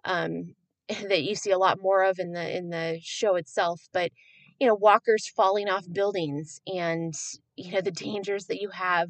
um, 0.06 0.56
that 1.10 1.24
you 1.24 1.36
see 1.36 1.52
a 1.52 1.58
lot 1.58 1.82
more 1.82 2.04
of 2.04 2.20
in 2.20 2.34
the 2.34 2.58
in 2.58 2.70
the 2.70 3.00
show 3.04 3.36
itself 3.36 3.82
but 3.94 4.12
you 4.60 4.68
know 4.68 4.76
walkers 4.76 5.28
falling 5.28 5.70
off 5.70 5.86
buildings 5.92 6.62
and 6.68 7.14
you 7.56 7.72
know 7.72 7.82
the 7.82 7.92
dangers 7.92 8.46
that 8.46 8.62
you 8.62 8.70
have 8.70 9.10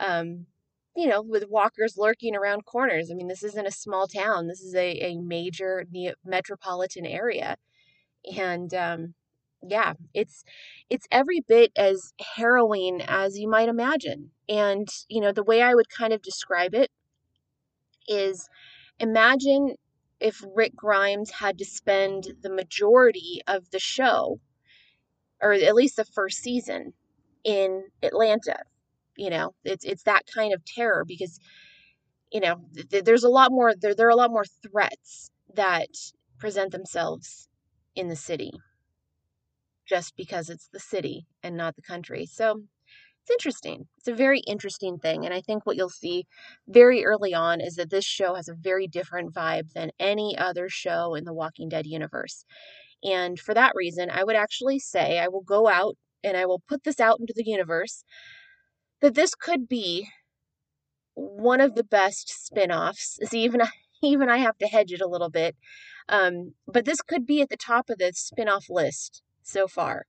um, 0.00 0.46
you 0.96 1.06
know 1.06 1.22
with 1.22 1.48
walkers 1.48 1.96
lurking 1.98 2.34
around 2.34 2.64
corners. 2.64 3.10
I 3.10 3.14
mean 3.14 3.28
this 3.28 3.42
isn't 3.42 3.66
a 3.66 3.70
small 3.72 4.06
town. 4.06 4.46
This 4.48 4.60
is 4.60 4.74
a, 4.74 5.12
a 5.12 5.18
major 5.18 5.84
metropolitan 6.24 7.06
area 7.06 7.56
and 8.36 8.72
um, 8.74 9.14
yeah, 9.62 9.94
it's 10.14 10.44
it's 10.90 11.06
every 11.10 11.40
bit 11.40 11.72
as 11.76 12.12
harrowing 12.36 13.02
as 13.02 13.38
you 13.38 13.48
might 13.48 13.68
imagine. 13.68 14.30
And, 14.48 14.88
you 15.08 15.20
know, 15.20 15.32
the 15.32 15.42
way 15.42 15.62
I 15.62 15.74
would 15.74 15.88
kind 15.90 16.12
of 16.12 16.22
describe 16.22 16.74
it 16.74 16.90
is 18.08 18.48
imagine 18.98 19.76
if 20.20 20.42
Rick 20.54 20.74
Grimes 20.74 21.30
had 21.30 21.58
to 21.58 21.64
spend 21.64 22.28
the 22.42 22.50
majority 22.50 23.42
of 23.46 23.70
the 23.70 23.78
show 23.78 24.40
or 25.40 25.52
at 25.52 25.74
least 25.74 25.96
the 25.96 26.04
first 26.04 26.38
season 26.42 26.92
in 27.44 27.84
Atlanta. 28.02 28.56
You 29.16 29.30
know, 29.30 29.54
it's 29.64 29.84
it's 29.84 30.02
that 30.04 30.26
kind 30.32 30.52
of 30.52 30.64
terror 30.64 31.04
because 31.06 31.38
you 32.32 32.40
know, 32.40 32.60
th- 32.90 33.04
there's 33.04 33.24
a 33.24 33.28
lot 33.30 33.52
more 33.52 33.74
there 33.74 33.94
there 33.94 34.06
are 34.06 34.10
a 34.10 34.16
lot 34.16 34.30
more 34.30 34.44
threats 34.46 35.30
that 35.54 35.88
present 36.38 36.72
themselves 36.72 37.48
in 37.96 38.08
the 38.08 38.16
city 38.16 38.52
just 39.86 40.16
because 40.16 40.50
it's 40.50 40.68
the 40.72 40.80
city 40.80 41.26
and 41.42 41.56
not 41.56 41.76
the 41.76 41.82
country. 41.82 42.26
So 42.26 42.62
it's 43.22 43.30
interesting. 43.30 43.88
It's 43.98 44.08
a 44.08 44.14
very 44.14 44.40
interesting 44.40 44.98
thing. 44.98 45.24
And 45.24 45.34
I 45.34 45.40
think 45.40 45.66
what 45.66 45.76
you'll 45.76 45.88
see 45.88 46.26
very 46.68 47.04
early 47.04 47.34
on 47.34 47.60
is 47.60 47.74
that 47.74 47.90
this 47.90 48.04
show 48.04 48.34
has 48.34 48.48
a 48.48 48.54
very 48.54 48.86
different 48.86 49.34
vibe 49.34 49.72
than 49.74 49.90
any 49.98 50.36
other 50.38 50.68
show 50.68 51.14
in 51.14 51.24
the 51.24 51.34
Walking 51.34 51.68
Dead 51.68 51.86
universe. 51.86 52.44
And 53.02 53.38
for 53.38 53.52
that 53.54 53.72
reason, 53.74 54.10
I 54.10 54.24
would 54.24 54.36
actually 54.36 54.78
say 54.78 55.18
I 55.18 55.28
will 55.28 55.42
go 55.42 55.68
out 55.68 55.96
and 56.22 56.36
I 56.36 56.46
will 56.46 56.62
put 56.68 56.84
this 56.84 57.00
out 57.00 57.18
into 57.20 57.32
the 57.34 57.44
universe 57.44 58.04
that 59.00 59.14
this 59.14 59.34
could 59.34 59.68
be 59.68 60.08
one 61.14 61.60
of 61.60 61.74
the 61.74 61.84
best 61.84 62.28
spin-offs. 62.46 63.18
See, 63.24 63.40
even 63.44 63.62
even 64.02 64.28
I 64.28 64.38
have 64.38 64.58
to 64.58 64.66
hedge 64.66 64.92
it 64.92 65.00
a 65.00 65.08
little 65.08 65.30
bit. 65.30 65.56
Um, 66.08 66.54
but 66.68 66.84
this 66.84 67.02
could 67.02 67.26
be 67.26 67.40
at 67.40 67.48
the 67.48 67.56
top 67.56 67.90
of 67.90 67.98
the 67.98 68.12
spin-off 68.14 68.66
list 68.70 69.22
so 69.46 69.68
far. 69.68 70.06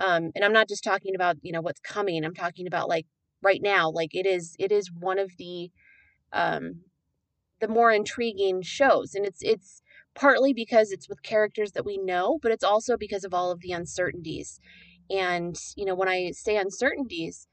Um, 0.00 0.30
and 0.34 0.44
I'm 0.44 0.52
not 0.52 0.68
just 0.68 0.84
talking 0.84 1.14
about, 1.14 1.36
you 1.42 1.52
know, 1.52 1.60
what's 1.60 1.80
coming. 1.80 2.24
I'm 2.24 2.34
talking 2.34 2.66
about 2.66 2.88
like 2.88 3.06
right 3.42 3.60
now, 3.62 3.90
like 3.90 4.14
it 4.14 4.26
is 4.26 4.54
it 4.58 4.72
is 4.72 4.90
one 4.92 5.18
of 5.18 5.32
the 5.38 5.70
um 6.32 6.82
the 7.60 7.68
more 7.68 7.92
intriguing 7.92 8.62
shows. 8.62 9.14
And 9.14 9.24
it's 9.26 9.42
it's 9.42 9.82
partly 10.14 10.52
because 10.52 10.92
it's 10.92 11.08
with 11.08 11.22
characters 11.22 11.72
that 11.72 11.86
we 11.86 11.98
know, 11.98 12.38
but 12.42 12.52
it's 12.52 12.64
also 12.64 12.96
because 12.96 13.24
of 13.24 13.34
all 13.34 13.50
of 13.50 13.60
the 13.60 13.72
uncertainties. 13.72 14.60
And, 15.10 15.56
you 15.76 15.84
know, 15.84 15.94
when 15.94 16.08
I 16.08 16.32
say 16.32 16.56
uncertainties, 16.56 17.46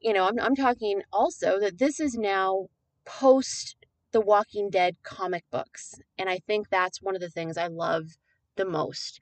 you 0.00 0.12
know, 0.12 0.26
I'm, 0.26 0.38
I'm 0.40 0.56
talking 0.56 1.02
also 1.12 1.58
that 1.60 1.78
this 1.78 2.00
is 2.00 2.14
now 2.14 2.66
post 3.04 3.76
the 4.12 4.20
Walking 4.20 4.68
Dead 4.68 4.96
comic 5.02 5.44
books. 5.50 5.94
And 6.18 6.28
I 6.28 6.38
think 6.46 6.68
that's 6.68 7.00
one 7.00 7.14
of 7.14 7.20
the 7.20 7.30
things 7.30 7.56
I 7.56 7.68
love 7.68 8.16
the 8.56 8.66
most. 8.66 9.20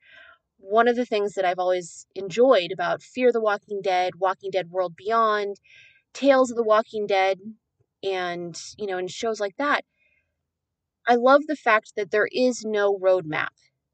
One 0.62 0.88
of 0.88 0.96
the 0.96 1.06
things 1.06 1.34
that 1.34 1.44
I've 1.44 1.58
always 1.58 2.06
enjoyed 2.14 2.70
about 2.72 3.02
Fear 3.02 3.32
the 3.32 3.40
Walking 3.40 3.80
Dead, 3.82 4.14
Walking 4.16 4.50
Dead 4.50 4.70
World 4.70 4.94
Beyond, 4.96 5.56
Tales 6.12 6.50
of 6.50 6.56
the 6.56 6.62
Walking 6.62 7.06
Dead, 7.06 7.38
and, 8.02 8.60
you 8.78 8.86
know, 8.86 8.98
and 8.98 9.10
shows 9.10 9.40
like 9.40 9.56
that, 9.56 9.84
I 11.06 11.16
love 11.16 11.42
the 11.46 11.56
fact 11.56 11.94
that 11.96 12.10
there 12.10 12.28
is 12.30 12.64
no 12.64 12.96
roadmap. 12.96 13.48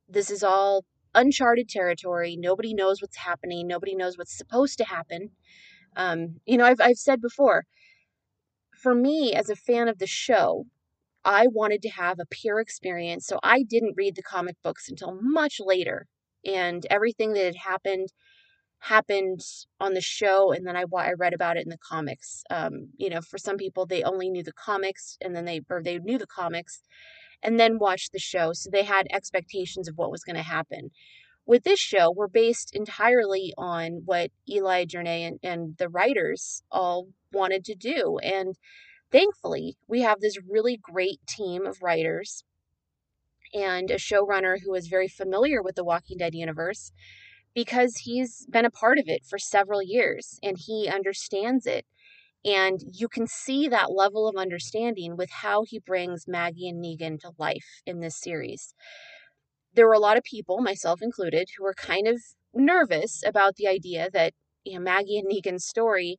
This 0.08 0.30
is 0.30 0.42
all 0.42 0.84
uncharted 1.14 1.68
territory. 1.68 2.36
Nobody 2.36 2.74
knows 2.74 3.00
what's 3.00 3.16
happening. 3.16 3.66
Nobody 3.66 3.94
knows 3.94 4.18
what's 4.18 4.36
supposed 4.36 4.78
to 4.78 4.84
happen. 4.84 5.30
Um, 5.96 6.40
you 6.44 6.58
know, 6.58 6.64
I've, 6.64 6.80
I've 6.80 6.98
said 6.98 7.20
before, 7.22 7.64
for 8.76 8.94
me 8.94 9.32
as 9.32 9.48
a 9.48 9.56
fan 9.56 9.88
of 9.88 9.98
the 9.98 10.06
show, 10.06 10.66
I 11.24 11.46
wanted 11.48 11.82
to 11.82 11.88
have 11.88 12.18
a 12.20 12.26
pure 12.26 12.60
experience. 12.60 13.26
So 13.26 13.40
I 13.42 13.62
didn't 13.62 13.96
read 13.96 14.14
the 14.14 14.22
comic 14.22 14.56
books 14.62 14.88
until 14.88 15.18
much 15.20 15.58
later. 15.58 16.06
And 16.46 16.86
everything 16.90 17.32
that 17.34 17.44
had 17.44 17.56
happened 17.56 18.08
happened 18.78 19.40
on 19.80 19.94
the 19.94 20.00
show 20.00 20.52
and 20.52 20.66
then 20.66 20.76
I, 20.76 20.84
I 20.96 21.12
read 21.12 21.32
about 21.32 21.56
it 21.56 21.64
in 21.64 21.70
the 21.70 21.78
comics 21.78 22.44
um, 22.50 22.90
you 22.98 23.08
know 23.08 23.22
for 23.22 23.38
some 23.38 23.56
people 23.56 23.86
they 23.86 24.02
only 24.02 24.28
knew 24.28 24.42
the 24.42 24.52
comics 24.52 25.16
and 25.22 25.34
then 25.34 25.46
they 25.46 25.62
or 25.70 25.82
they 25.82 25.98
knew 25.98 26.18
the 26.18 26.26
comics 26.26 26.82
and 27.42 27.58
then 27.58 27.78
watched 27.78 28.12
the 28.12 28.18
show 28.18 28.52
so 28.52 28.68
they 28.70 28.84
had 28.84 29.06
expectations 29.10 29.88
of 29.88 29.96
what 29.96 30.10
was 30.10 30.22
going 30.22 30.36
to 30.36 30.42
happen 30.42 30.90
with 31.46 31.62
this 31.62 31.78
show, 31.78 32.10
we're 32.10 32.26
based 32.26 32.74
entirely 32.74 33.54
on 33.56 34.02
what 34.04 34.30
Eli 34.48 34.84
Jorne 34.84 35.06
and, 35.28 35.38
and 35.42 35.76
the 35.78 35.88
writers 35.88 36.62
all 36.72 37.08
wanted 37.32 37.64
to 37.66 37.74
do. 37.76 38.18
And 38.18 38.56
thankfully, 39.12 39.76
we 39.86 40.02
have 40.02 40.20
this 40.20 40.36
really 40.48 40.76
great 40.76 41.20
team 41.28 41.64
of 41.64 41.82
writers 41.82 42.42
and 43.56 43.90
a 43.90 43.96
showrunner 43.96 44.58
who 44.64 44.74
is 44.74 44.88
very 44.88 45.08
familiar 45.08 45.62
with 45.62 45.76
the 45.76 45.84
Walking 45.84 46.18
Dead 46.18 46.34
universe 46.34 46.92
because 47.54 47.98
he's 47.98 48.46
been 48.50 48.66
a 48.66 48.70
part 48.70 48.98
of 48.98 49.08
it 49.08 49.24
for 49.24 49.38
several 49.38 49.82
years 49.82 50.38
and 50.42 50.58
he 50.58 50.88
understands 50.88 51.66
it. 51.66 51.86
And 52.44 52.80
you 52.92 53.08
can 53.08 53.26
see 53.26 53.68
that 53.68 53.92
level 53.92 54.28
of 54.28 54.36
understanding 54.36 55.16
with 55.16 55.30
how 55.30 55.64
he 55.64 55.80
brings 55.80 56.28
Maggie 56.28 56.68
and 56.68 56.84
Negan 56.84 57.18
to 57.20 57.32
life 57.38 57.82
in 57.86 58.00
this 58.00 58.20
series 58.20 58.74
there 59.74 59.86
were 59.86 59.94
a 59.94 59.98
lot 60.00 60.16
of 60.16 60.24
people, 60.24 60.60
myself 60.60 61.00
included, 61.02 61.48
who 61.56 61.64
were 61.64 61.74
kind 61.74 62.08
of 62.08 62.20
nervous 62.54 63.22
about 63.24 63.56
the 63.56 63.68
idea 63.68 64.10
that 64.12 64.32
you 64.64 64.74
know 64.74 64.80
Maggie 64.80 65.18
and 65.18 65.30
Negan's 65.30 65.66
story 65.66 66.18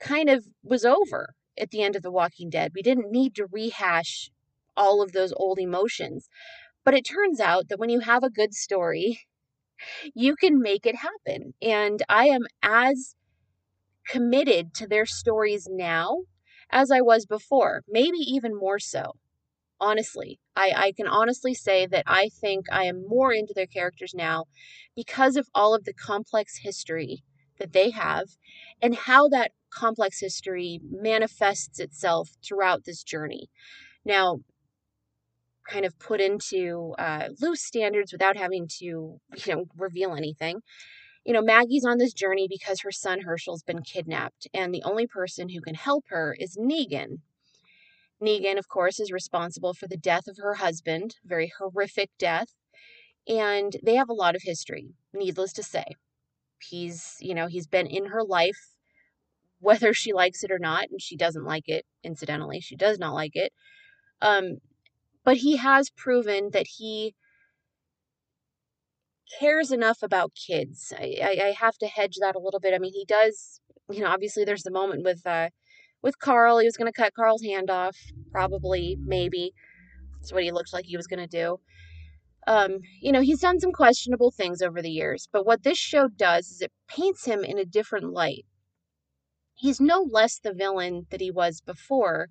kind 0.00 0.30
of 0.30 0.46
was 0.64 0.84
over 0.84 1.34
at 1.58 1.70
the 1.70 1.82
end 1.82 1.96
of 1.96 2.02
The 2.02 2.10
Walking 2.10 2.50
Dead. 2.50 2.72
We 2.74 2.82
didn't 2.82 3.12
need 3.12 3.34
to 3.36 3.46
rehash 3.50 4.30
all 4.76 5.02
of 5.02 5.12
those 5.12 5.32
old 5.36 5.58
emotions. 5.58 6.28
But 6.86 6.94
it 6.94 7.04
turns 7.04 7.40
out 7.40 7.68
that 7.68 7.80
when 7.80 7.90
you 7.90 8.00
have 8.00 8.24
a 8.24 8.30
good 8.30 8.54
story, 8.54 9.20
you 10.14 10.36
can 10.36 10.62
make 10.62 10.86
it 10.86 10.96
happen. 10.96 11.52
And 11.60 12.02
I 12.08 12.28
am 12.28 12.44
as 12.62 13.16
committed 14.08 14.72
to 14.74 14.86
their 14.86 15.06
stories 15.06 15.68
now 15.70 16.20
as 16.70 16.90
I 16.90 17.02
was 17.02 17.26
before, 17.26 17.82
maybe 17.88 18.18
even 18.18 18.56
more 18.56 18.78
so 18.78 19.14
honestly. 19.80 20.40
I, 20.54 20.72
I 20.76 20.92
can 20.92 21.06
honestly 21.06 21.54
say 21.54 21.86
that 21.86 22.04
I 22.06 22.30
think 22.40 22.66
I 22.72 22.84
am 22.84 23.06
more 23.06 23.32
into 23.32 23.52
their 23.54 23.66
characters 23.66 24.14
now 24.14 24.46
because 24.94 25.36
of 25.36 25.48
all 25.54 25.74
of 25.74 25.84
the 25.84 25.92
complex 25.92 26.58
history 26.62 27.22
that 27.58 27.72
they 27.72 27.90
have 27.90 28.28
and 28.80 28.94
how 28.94 29.28
that 29.28 29.52
complex 29.70 30.20
history 30.20 30.80
manifests 30.90 31.80
itself 31.80 32.30
throughout 32.44 32.84
this 32.84 33.02
journey. 33.02 33.48
Now, 34.04 34.40
kind 35.68 35.84
of 35.84 35.98
put 35.98 36.20
into 36.20 36.94
uh, 36.98 37.28
loose 37.40 37.62
standards 37.62 38.12
without 38.12 38.36
having 38.36 38.68
to, 38.78 38.84
you 38.84 39.20
know, 39.48 39.64
reveal 39.76 40.14
anything. 40.14 40.60
You 41.24 41.32
know, 41.32 41.42
Maggie's 41.42 41.84
on 41.84 41.98
this 41.98 42.12
journey 42.12 42.46
because 42.48 42.80
her 42.80 42.92
son 42.92 43.22
Hershel's 43.22 43.62
been 43.62 43.82
kidnapped, 43.82 44.46
and 44.54 44.72
the 44.72 44.84
only 44.84 45.06
person 45.06 45.48
who 45.48 45.60
can 45.60 45.74
help 45.74 46.04
her 46.08 46.36
is 46.38 46.56
Negan, 46.56 47.18
Negan, 48.22 48.58
of 48.58 48.68
course, 48.68 48.98
is 48.98 49.12
responsible 49.12 49.74
for 49.74 49.86
the 49.88 49.96
death 49.96 50.26
of 50.26 50.38
her 50.38 50.54
husband, 50.54 51.16
very 51.24 51.52
horrific 51.58 52.10
death, 52.18 52.54
and 53.28 53.76
they 53.82 53.94
have 53.96 54.08
a 54.08 54.14
lot 54.14 54.34
of 54.34 54.42
history, 54.42 54.94
needless 55.12 55.52
to 55.54 55.62
say. 55.62 55.84
He's, 56.60 57.16
you 57.20 57.34
know, 57.34 57.46
he's 57.46 57.66
been 57.66 57.86
in 57.86 58.06
her 58.06 58.24
life 58.24 58.72
whether 59.60 59.94
she 59.94 60.12
likes 60.12 60.44
it 60.44 60.50
or 60.50 60.58
not, 60.58 60.88
and 60.90 61.00
she 61.00 61.16
doesn't 61.16 61.44
like 61.44 61.68
it, 61.68 61.84
incidentally. 62.04 62.60
She 62.60 62.76
does 62.76 62.98
not 62.98 63.14
like 63.14 63.34
it. 63.34 63.52
Um, 64.22 64.58
but 65.26 65.38
he 65.38 65.56
has 65.56 65.90
proven 65.90 66.50
that 66.52 66.68
he 66.78 67.16
cares 69.40 69.72
enough 69.72 69.98
about 70.02 70.30
kids. 70.34 70.92
I, 70.96 71.16
I, 71.20 71.46
I 71.46 71.50
have 71.58 71.76
to 71.78 71.88
hedge 71.88 72.18
that 72.20 72.36
a 72.36 72.38
little 72.38 72.60
bit. 72.60 72.72
I 72.72 72.78
mean, 72.78 72.92
he 72.94 73.04
does, 73.04 73.60
you 73.90 74.00
know, 74.00 74.06
obviously 74.06 74.44
there's 74.44 74.62
the 74.62 74.70
moment 74.70 75.02
with 75.02 75.26
uh, 75.26 75.48
with 76.00 76.20
Carl. 76.20 76.60
He 76.60 76.64
was 76.64 76.76
going 76.76 76.90
to 76.90 76.96
cut 76.96 77.12
Carl's 77.14 77.42
hand 77.42 77.70
off, 77.70 77.96
probably, 78.30 78.96
maybe. 79.04 79.52
That's 80.20 80.32
what 80.32 80.44
he 80.44 80.52
looked 80.52 80.72
like 80.72 80.84
he 80.84 80.96
was 80.96 81.08
going 81.08 81.28
to 81.28 81.42
do. 81.42 81.58
Um, 82.46 82.78
you 83.02 83.10
know, 83.10 83.20
he's 83.20 83.40
done 83.40 83.58
some 83.58 83.72
questionable 83.72 84.30
things 84.30 84.62
over 84.62 84.80
the 84.80 84.88
years, 84.88 85.28
but 85.32 85.44
what 85.44 85.64
this 85.64 85.76
show 85.78 86.06
does 86.06 86.46
is 86.50 86.62
it 86.62 86.70
paints 86.86 87.24
him 87.24 87.42
in 87.42 87.58
a 87.58 87.64
different 87.64 88.12
light. 88.12 88.46
He's 89.54 89.80
no 89.80 90.06
less 90.08 90.38
the 90.38 90.52
villain 90.52 91.08
that 91.10 91.20
he 91.20 91.32
was 91.32 91.60
before, 91.60 92.28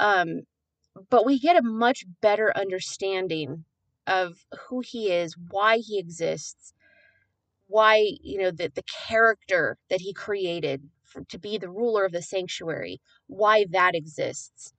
um, 0.00 0.40
but 1.10 1.26
we 1.26 1.38
get 1.38 1.56
a 1.56 1.62
much 1.62 2.04
better 2.20 2.56
understanding 2.56 3.64
of 4.06 4.44
who 4.68 4.80
he 4.80 5.10
is, 5.10 5.36
why 5.50 5.78
he 5.78 5.98
exists, 5.98 6.72
why, 7.66 8.10
you 8.22 8.38
know, 8.38 8.50
the, 8.50 8.70
the 8.74 8.84
character 9.08 9.76
that 9.90 10.00
he 10.00 10.12
created 10.12 10.82
for, 11.04 11.24
to 11.24 11.38
be 11.38 11.58
the 11.58 11.70
ruler 11.70 12.04
of 12.04 12.12
the 12.12 12.22
sanctuary, 12.22 13.00
why 13.26 13.66
that 13.70 13.94
exists. 13.94 14.72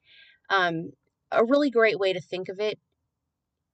Um, 0.49 0.91
a 1.31 1.43
really 1.43 1.69
great 1.69 1.99
way 1.99 2.13
to 2.13 2.21
think 2.21 2.47
of 2.49 2.59
it 2.59 2.79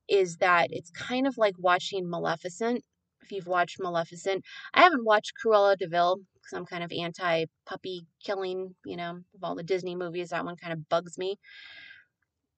is 0.07 0.37
that 0.37 0.67
it's 0.71 0.89
kind 0.91 1.27
of 1.27 1.37
like 1.37 1.55
watching 1.57 2.09
Maleficent. 2.09 2.83
If 3.21 3.31
you've 3.31 3.47
watched 3.47 3.79
Maleficent, 3.79 4.43
I 4.73 4.81
haven't 4.81 5.05
watched 5.05 5.33
Cruella 5.43 5.77
de 5.77 5.87
Vil 5.87 6.17
because 6.33 6.53
I'm 6.57 6.65
kind 6.65 6.83
of 6.83 6.91
anti 6.91 7.45
puppy 7.65 8.05
killing, 8.23 8.75
you 8.85 8.97
know, 8.97 9.19
of 9.35 9.43
all 9.43 9.55
the 9.55 9.63
Disney 9.63 9.95
movies. 9.95 10.29
That 10.29 10.43
one 10.45 10.57
kind 10.57 10.73
of 10.73 10.89
bugs 10.89 11.17
me. 11.17 11.37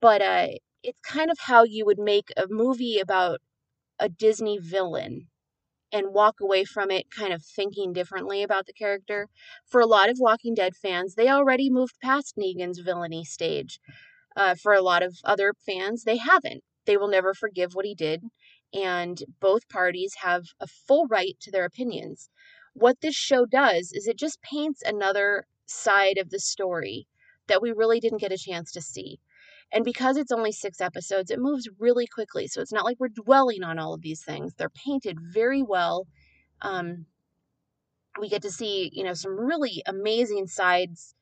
But 0.05 0.21
uh, 0.21 0.47
it's 0.83 0.99
kind 0.99 1.31
of 1.31 1.39
how 1.39 1.63
you 1.63 1.83
would 1.83 1.97
make 1.97 2.29
a 2.37 2.45
movie 2.47 2.99
about 2.99 3.41
a 3.99 4.07
Disney 4.07 4.59
villain 4.59 5.29
and 5.91 6.13
walk 6.13 6.41
away 6.41 6.65
from 6.65 6.91
it 6.91 7.09
kind 7.09 7.33
of 7.33 7.43
thinking 7.43 7.93
differently 7.93 8.43
about 8.43 8.67
the 8.67 8.73
character. 8.73 9.29
For 9.65 9.81
a 9.81 9.87
lot 9.87 10.09
of 10.09 10.19
Walking 10.19 10.53
Dead 10.53 10.75
fans, 10.75 11.15
they 11.15 11.29
already 11.29 11.71
moved 11.71 11.99
past 12.03 12.35
Negan's 12.37 12.79
villainy 12.79 13.25
stage. 13.25 13.79
Uh, 14.35 14.55
for 14.55 14.73
a 14.73 14.83
lot 14.83 15.03
of 15.03 15.17
other 15.23 15.53
fans, 15.65 16.03
they 16.03 16.17
haven't. 16.17 16.63
They 16.85 16.97
will 16.97 17.09
never 17.09 17.33
forgive 17.33 17.73
what 17.73 17.85
he 17.85 17.95
did, 17.95 18.25
and 18.73 19.23
both 19.39 19.69
parties 19.69 20.15
have 20.21 20.45
a 20.59 20.67
full 20.67 21.07
right 21.07 21.35
to 21.41 21.51
their 21.51 21.65
opinions. 21.65 22.29
What 22.75 23.01
this 23.01 23.15
show 23.15 23.45
does 23.47 23.91
is 23.93 24.07
it 24.07 24.19
just 24.19 24.41
paints 24.43 24.83
another 24.83 25.47
side 25.65 26.19
of 26.19 26.29
the 26.29 26.39
story 26.39 27.07
that 27.47 27.61
we 27.63 27.71
really 27.71 27.99
didn't 27.99 28.21
get 28.21 28.31
a 28.31 28.37
chance 28.37 28.71
to 28.73 28.81
see. 28.81 29.19
And 29.75 29.83
because 29.83 30.15
it's 30.15 30.31
only 30.31 30.53
six 30.53 30.79
episodes, 30.79 31.29
it 31.29 31.39
moves 31.39 31.67
really 31.79 32.07
quickly. 32.07 32.47
So 32.47 32.61
it's 32.61 32.71
not 32.71 32.85
like 32.85 32.97
we're 32.97 33.09
dwelling 33.09 33.61
on 33.61 33.77
all 33.77 33.93
of 33.93 34.01
these 34.01 34.23
things. 34.23 34.53
They're 34.55 34.69
painted 34.69 35.19
very 35.21 35.61
well. 35.61 36.07
Um, 36.61 37.05
we 38.19 38.29
get 38.29 38.41
to 38.43 38.51
see, 38.51 38.89
you 38.93 39.03
know, 39.03 39.13
some 39.13 39.37
really 39.37 39.83
amazing 39.85 40.47
sides 40.47 41.13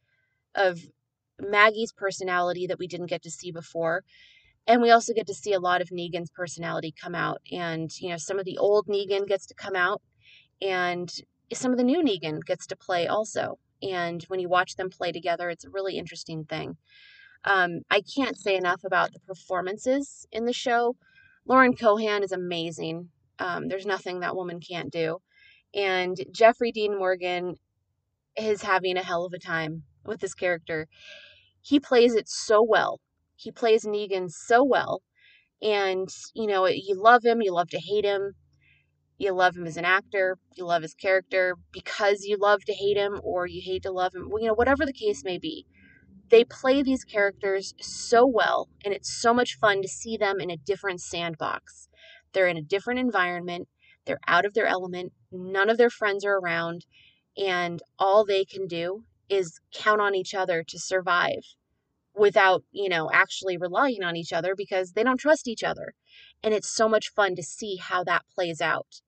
of 0.54 0.80
Maggie's 1.42 1.92
personality 1.92 2.68
that 2.68 2.78
we 2.78 2.88
didn't 2.88 3.08
get 3.08 3.24
to 3.24 3.32
see 3.32 3.52
before. 3.52 4.04
And 4.68 4.84
we 4.84 4.92
also 4.92 5.14
get 5.14 5.26
to 5.28 5.34
see 5.34 5.54
a 5.54 5.60
lot 5.60 5.82
of 5.82 5.90
Negan's 5.90 6.30
personality 6.30 6.94
come 7.02 7.16
out. 7.16 7.42
And, 7.52 7.92
you 8.00 8.10
know, 8.10 8.18
some 8.18 8.38
of 8.38 8.46
the 8.46 8.60
old 8.60 8.88
Negan 8.88 9.28
gets 9.28 9.48
to 9.48 9.56
come 9.56 9.76
out, 9.76 10.02
and 10.62 11.12
some 11.52 11.72
of 11.72 11.78
the 11.78 11.84
new 11.84 12.04
Negan 12.04 12.44
gets 12.44 12.68
to 12.68 12.76
play 12.76 13.08
also. 13.08 13.58
And 13.82 14.24
when 14.26 14.40
you 14.40 14.48
watch 14.48 14.76
them 14.76 14.92
play 14.92 15.12
together, 15.12 15.50
it's 15.50 15.66
a 15.66 15.70
really 15.70 15.98
interesting 15.98 16.46
thing. 16.46 16.78
Um, 17.46 17.82
I 17.90 18.02
can't 18.02 18.38
say 18.38 18.56
enough 18.56 18.84
about 18.86 19.14
the 19.14 19.20
performances 19.20 20.26
in 20.32 20.46
the 20.46 20.54
show. 20.54 20.96
Lauren 21.46 21.76
Cohan 21.76 22.24
is 22.24 22.32
amazing. 22.32 23.10
Um, 23.40 23.68
there's 23.68 23.86
nothing 23.86 24.22
that 24.22 24.36
woman 24.36 24.60
can't 24.60 24.92
do. 24.92 25.18
And 25.74 26.18
Jeffrey 26.32 26.72
Dean 26.72 26.98
Morgan 26.98 27.56
is 28.38 28.62
having 28.62 28.98
a 28.98 29.04
hell 29.04 29.26
of 29.26 29.34
a 29.34 29.40
time 29.40 29.84
with 30.06 30.22
this 30.22 30.34
character. 30.34 30.88
He 31.62 31.80
plays 31.80 32.16
it 32.16 32.30
so 32.30 32.62
well. 32.62 33.00
He 33.36 33.52
plays 33.52 33.86
Negan 33.86 34.30
so 34.30 34.64
well. 34.64 35.02
And, 35.62 36.10
you 36.34 36.48
know, 36.48 36.68
you 36.68 36.96
love 36.96 37.24
him, 37.24 37.42
you 37.42 37.54
love 37.54 37.70
to 37.70 37.80
hate 37.80 38.06
him. 38.06 38.34
You 39.18 39.32
love 39.32 39.56
him 39.56 39.66
as 39.68 39.78
an 39.78 39.86
actor, 39.86 40.38
you 40.56 40.66
love 40.66 40.82
his 40.82 40.96
character 40.96 41.56
because 41.72 42.26
you 42.26 42.36
love 42.38 42.66
to 42.66 42.74
hate 42.74 42.98
him 42.98 43.22
or 43.24 43.48
you 43.48 43.62
hate 43.64 43.84
to 43.84 43.92
love 43.92 44.14
him, 44.14 44.30
you 44.40 44.48
know, 44.48 44.54
whatever 44.56 44.86
the 44.86 44.94
case 44.94 45.24
may 45.24 45.38
be. 45.38 45.66
They 46.34 46.44
play 46.44 46.82
these 46.82 47.04
characters 47.04 47.76
so 47.80 48.26
well, 48.26 48.68
and 48.84 48.92
it's 48.92 49.14
so 49.22 49.36
much 49.36 49.56
fun 49.60 49.84
to 49.84 49.88
see 49.88 50.18
them 50.18 50.40
in 50.40 50.50
a 50.50 50.58
different 50.58 51.00
sandbox. 51.00 51.90
They're 52.34 52.48
in 52.48 52.58
a 52.58 52.64
different 52.64 53.00
environment, 53.00 53.68
they're 54.06 54.20
out 54.26 54.44
of 54.44 54.56
their 54.56 54.66
element, 54.66 55.14
none 55.32 55.70
of 55.70 55.78
their 55.78 55.92
friends 55.92 56.26
are 56.26 56.40
around, 56.40 56.88
and 57.38 57.84
all 58.00 58.26
they 58.26 58.46
can 58.46 58.66
do 58.66 59.04
is 59.30 59.60
count 59.76 60.02
on 60.02 60.16
each 60.16 60.34
other 60.34 60.64
to 60.64 60.80
survive 60.80 61.44
without, 62.16 62.64
you 62.72 62.90
know, 62.90 63.12
actually 63.14 63.56
relying 63.56 64.02
on 64.02 64.16
each 64.16 64.34
other 64.34 64.56
because 64.56 64.94
they 64.94 65.04
don't 65.04 65.20
trust 65.20 65.48
each 65.48 65.64
other. 65.64 65.94
And 66.42 66.52
it's 66.52 66.76
so 66.76 66.90
much 66.90 67.14
fun 67.16 67.36
to 67.36 67.44
see 67.44 67.76
how 67.76 68.04
that 68.06 68.26
plays 68.34 68.60
out. 68.60 69.02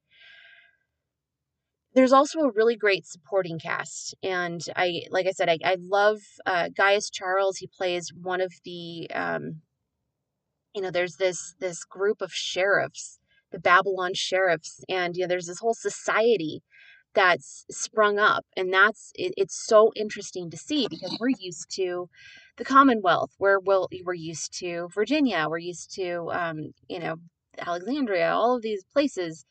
There's 1.95 2.13
also 2.13 2.39
a 2.41 2.51
really 2.51 2.75
great 2.75 3.05
supporting 3.05 3.57
cast. 3.57 4.15
And 4.21 4.61
I, 4.75 5.03
like 5.11 5.27
I 5.27 5.31
said, 5.31 5.49
I, 5.49 5.57
I 5.63 5.77
love 5.79 6.19
uh, 6.45 6.69
Gaius 6.75 7.09
Charles. 7.09 7.57
He 7.57 7.67
plays 7.67 8.11
one 8.13 8.41
of 8.41 8.53
the, 8.65 9.09
um, 9.13 9.61
you 10.75 10.81
know, 10.81 10.91
there's 10.91 11.15
this, 11.15 11.55
this 11.59 11.85
group 11.85 12.21
of 12.21 12.33
sheriffs, 12.33 13.19
the 13.51 13.59
Babylon 13.59 14.13
sheriffs. 14.13 14.83
And, 14.89 15.15
you 15.15 15.23
know, 15.23 15.27
there's 15.29 15.47
this 15.47 15.59
whole 15.59 15.73
society 15.73 16.61
that's 17.13 17.65
sprung 17.71 18.19
up 18.19 18.45
and 18.57 18.73
that's 18.73 19.11
it, 19.15 19.33
it's 19.37 19.55
so 19.65 19.91
interesting 19.95 20.49
to 20.51 20.57
see 20.57 20.87
because 20.89 21.17
we're 21.19 21.29
used 21.39 21.67
to 21.71 22.09
the 22.57 22.65
commonwealth 22.65 23.31
where 23.37 23.57
we'll, 23.59 23.87
we're 24.03 24.13
used 24.13 24.53
to 24.59 24.89
virginia 24.93 25.47
we're 25.49 25.57
used 25.57 25.95
to 25.95 26.29
um, 26.33 26.73
you 26.89 26.99
know 26.99 27.15
alexandria 27.57 28.29
all 28.31 28.57
of 28.57 28.61
these 28.61 28.83
places 28.91 29.45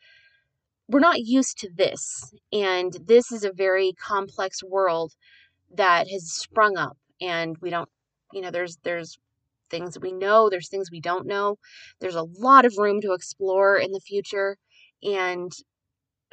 we're 0.89 1.01
not 1.01 1.21
used 1.21 1.59
to 1.59 1.71
this 1.75 2.35
and 2.53 2.97
this 3.07 3.33
is 3.33 3.45
a 3.45 3.53
very 3.53 3.93
complex 3.93 4.63
world 4.63 5.13
that 5.75 6.09
has 6.09 6.33
sprung 6.33 6.77
up 6.77 6.97
and 7.21 7.57
we 7.61 7.71
don't 7.71 7.89
you 8.33 8.41
know 8.41 8.51
there's 8.51 8.79
there's 8.85 9.19
things 9.71 9.99
we 9.99 10.13
know 10.13 10.51
there's 10.51 10.69
things 10.69 10.91
we 10.91 11.01
don't 11.01 11.27
know 11.27 11.57
there's 12.01 12.15
a 12.15 12.27
lot 12.39 12.65
of 12.65 12.77
room 12.79 13.01
to 13.01 13.13
explore 13.13 13.77
in 13.77 13.93
the 13.93 14.01
future 14.01 14.57
and 15.03 15.53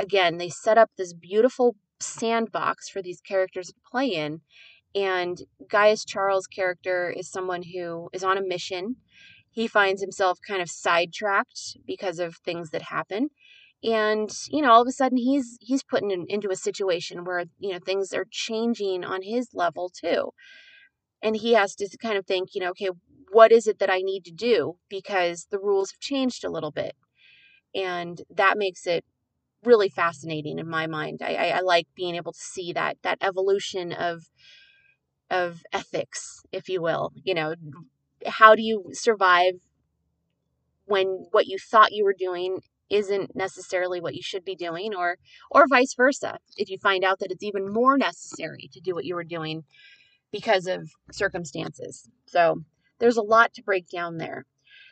again, 0.01 0.37
they 0.37 0.49
set 0.49 0.77
up 0.77 0.89
this 0.97 1.13
beautiful 1.13 1.75
sandbox 1.99 2.89
for 2.89 3.01
these 3.01 3.21
characters 3.21 3.67
to 3.67 3.73
play 3.89 4.07
in. 4.07 4.41
And 4.93 5.37
Gaius 5.69 6.03
Charles' 6.03 6.47
character 6.47 7.13
is 7.15 7.29
someone 7.29 7.63
who 7.63 8.09
is 8.11 8.23
on 8.23 8.37
a 8.37 8.41
mission. 8.41 8.97
He 9.49 9.67
finds 9.67 10.01
himself 10.01 10.39
kind 10.45 10.61
of 10.61 10.69
sidetracked 10.69 11.77
because 11.85 12.19
of 12.19 12.37
things 12.37 12.71
that 12.71 12.81
happen. 12.81 13.29
And, 13.83 14.31
you 14.49 14.61
know, 14.61 14.71
all 14.71 14.81
of 14.81 14.87
a 14.87 14.91
sudden 14.91 15.17
he's 15.17 15.57
he's 15.61 15.83
put 15.83 16.03
in, 16.03 16.25
into 16.29 16.51
a 16.51 16.55
situation 16.55 17.25
where, 17.25 17.45
you 17.59 17.71
know, 17.73 17.79
things 17.79 18.13
are 18.13 18.25
changing 18.29 19.03
on 19.03 19.23
his 19.23 19.49
level 19.53 19.89
too. 19.89 20.31
And 21.23 21.35
he 21.35 21.53
has 21.53 21.75
to 21.75 21.89
kind 21.97 22.17
of 22.17 22.25
think, 22.25 22.49
you 22.53 22.61
know, 22.61 22.71
okay, 22.71 22.89
what 23.31 23.51
is 23.51 23.67
it 23.67 23.79
that 23.79 23.89
I 23.89 23.99
need 24.01 24.25
to 24.25 24.31
do? 24.31 24.77
Because 24.89 25.47
the 25.51 25.59
rules 25.59 25.91
have 25.91 25.99
changed 25.99 26.43
a 26.43 26.51
little 26.51 26.71
bit. 26.71 26.95
And 27.75 28.21
that 28.29 28.57
makes 28.57 28.87
it 28.87 29.05
really 29.63 29.89
fascinating 29.89 30.59
in 30.59 30.69
my 30.69 30.87
mind. 30.87 31.21
I, 31.23 31.35
I, 31.35 31.47
I 31.57 31.61
like 31.61 31.87
being 31.95 32.15
able 32.15 32.33
to 32.33 32.39
see 32.39 32.73
that 32.73 32.97
that 33.03 33.19
evolution 33.21 33.93
of 33.93 34.25
of 35.29 35.61
ethics, 35.71 36.43
if 36.51 36.67
you 36.69 36.81
will. 36.81 37.11
You 37.23 37.33
know, 37.33 37.55
how 38.25 38.55
do 38.55 38.61
you 38.61 38.85
survive 38.91 39.55
when 40.85 41.25
what 41.31 41.47
you 41.47 41.57
thought 41.57 41.91
you 41.91 42.03
were 42.03 42.15
doing 42.17 42.59
isn't 42.91 43.35
necessarily 43.35 43.99
what 43.99 44.15
you 44.15 44.21
should 44.21 44.45
be 44.45 44.55
doing 44.55 44.93
or 44.93 45.17
or 45.49 45.67
vice 45.67 45.93
versa 45.95 46.37
if 46.57 46.69
you 46.69 46.77
find 46.77 47.03
out 47.03 47.19
that 47.19 47.31
it's 47.31 47.43
even 47.43 47.71
more 47.71 47.97
necessary 47.97 48.69
to 48.71 48.79
do 48.79 48.93
what 48.93 49.05
you 49.05 49.15
were 49.15 49.23
doing 49.23 49.63
because 50.31 50.67
of 50.67 50.89
circumstances 51.11 52.09
so 52.25 52.63
there's 52.99 53.17
a 53.17 53.23
lot 53.23 53.53
to 53.53 53.63
break 53.63 53.89
down 53.89 54.17
there 54.17 54.45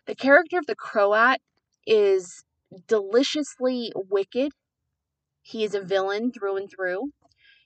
the 0.08 0.16
character 0.16 0.58
of 0.58 0.66
the 0.66 0.76
croat 0.76 1.38
is 1.86 2.44
deliciously 2.88 3.92
wicked 3.96 4.52
he 5.50 5.64
is 5.64 5.74
a 5.74 5.82
villain 5.82 6.32
through 6.32 6.58
and 6.58 6.70
through. 6.70 7.12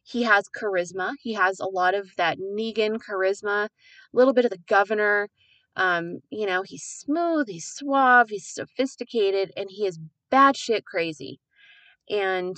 He 0.03 0.23
has 0.23 0.49
charisma. 0.49 1.13
He 1.21 1.33
has 1.33 1.59
a 1.59 1.65
lot 1.65 1.93
of 1.95 2.15
that 2.17 2.37
Negan 2.37 2.97
charisma, 2.97 3.65
a 3.65 3.69
little 4.13 4.33
bit 4.33 4.45
of 4.45 4.51
the 4.51 4.63
governor. 4.67 5.29
Um, 5.75 6.19
you 6.29 6.45
know, 6.45 6.61
he's 6.61 6.83
smooth, 6.83 7.47
he's 7.47 7.67
suave, 7.67 8.29
he's 8.29 8.47
sophisticated, 8.47 9.51
and 9.57 9.69
he 9.69 9.85
is 9.85 9.99
batshit 10.33 10.83
crazy. 10.85 11.39
And 12.09 12.57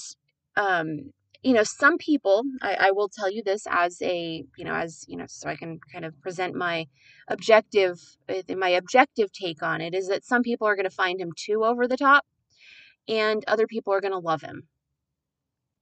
um, 0.58 1.12
you 1.44 1.54
know, 1.54 1.64
some 1.64 1.98
people, 1.98 2.44
I, 2.62 2.88
I, 2.88 2.92
will 2.92 3.10
tell 3.10 3.30
you 3.30 3.44
this 3.44 3.68
as 3.70 4.02
a, 4.02 4.44
you 4.58 4.66
know, 4.66 4.74
as 4.74 5.06
you 5.08 5.16
know, 5.18 5.26
so 5.28 5.48
I 5.48 5.56
can 5.56 5.80
kind 5.92 6.04
of 6.04 6.20
present 6.22 6.56
my 6.56 6.88
objective, 7.28 8.00
uh, 8.28 8.56
my 8.56 8.70
objective 8.70 9.32
take 9.32 9.62
on 9.62 9.80
it 9.82 9.94
is 9.94 10.08
that 10.08 10.26
some 10.26 10.42
people 10.42 10.66
are 10.66 10.76
going 10.76 10.90
to 10.90 10.90
find 10.90 11.22
him 11.22 11.32
too 11.38 11.64
over 11.64 11.88
the 11.88 11.98
top, 11.98 12.26
and 13.08 13.44
other 13.48 13.68
people 13.68 13.94
are 13.94 14.02
going 14.02 14.14
to 14.14 14.18
love 14.18 14.42
him 14.42 14.68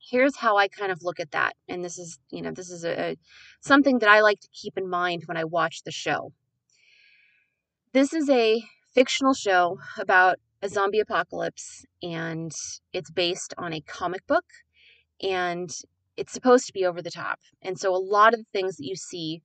here's 0.09 0.35
how 0.35 0.57
I 0.57 0.67
kind 0.67 0.91
of 0.91 1.03
look 1.03 1.19
at 1.19 1.31
that. 1.31 1.55
And 1.67 1.83
this 1.83 1.97
is, 1.97 2.19
you 2.29 2.41
know, 2.41 2.51
this 2.51 2.69
is 2.69 2.83
a, 2.83 3.11
a, 3.11 3.17
something 3.61 3.99
that 3.99 4.09
I 4.09 4.21
like 4.21 4.39
to 4.41 4.49
keep 4.51 4.77
in 4.77 4.89
mind 4.89 5.23
when 5.25 5.37
I 5.37 5.45
watch 5.45 5.83
the 5.83 5.91
show. 5.91 6.33
This 7.93 8.13
is 8.13 8.29
a 8.29 8.63
fictional 8.93 9.33
show 9.33 9.79
about 9.97 10.37
a 10.63 10.69
zombie 10.69 11.01
apocalypse 11.01 11.85
and 12.01 12.53
it's 12.93 13.11
based 13.11 13.53
on 13.57 13.73
a 13.73 13.81
comic 13.81 14.25
book 14.27 14.45
and 15.21 15.69
it's 16.15 16.31
supposed 16.31 16.65
to 16.67 16.73
be 16.73 16.85
over 16.85 17.01
the 17.01 17.11
top. 17.11 17.39
And 17.61 17.77
so 17.77 17.93
a 17.93 17.97
lot 17.97 18.33
of 18.33 18.39
the 18.39 18.45
things 18.53 18.77
that 18.77 18.85
you 18.85 18.95
see, 18.95 19.41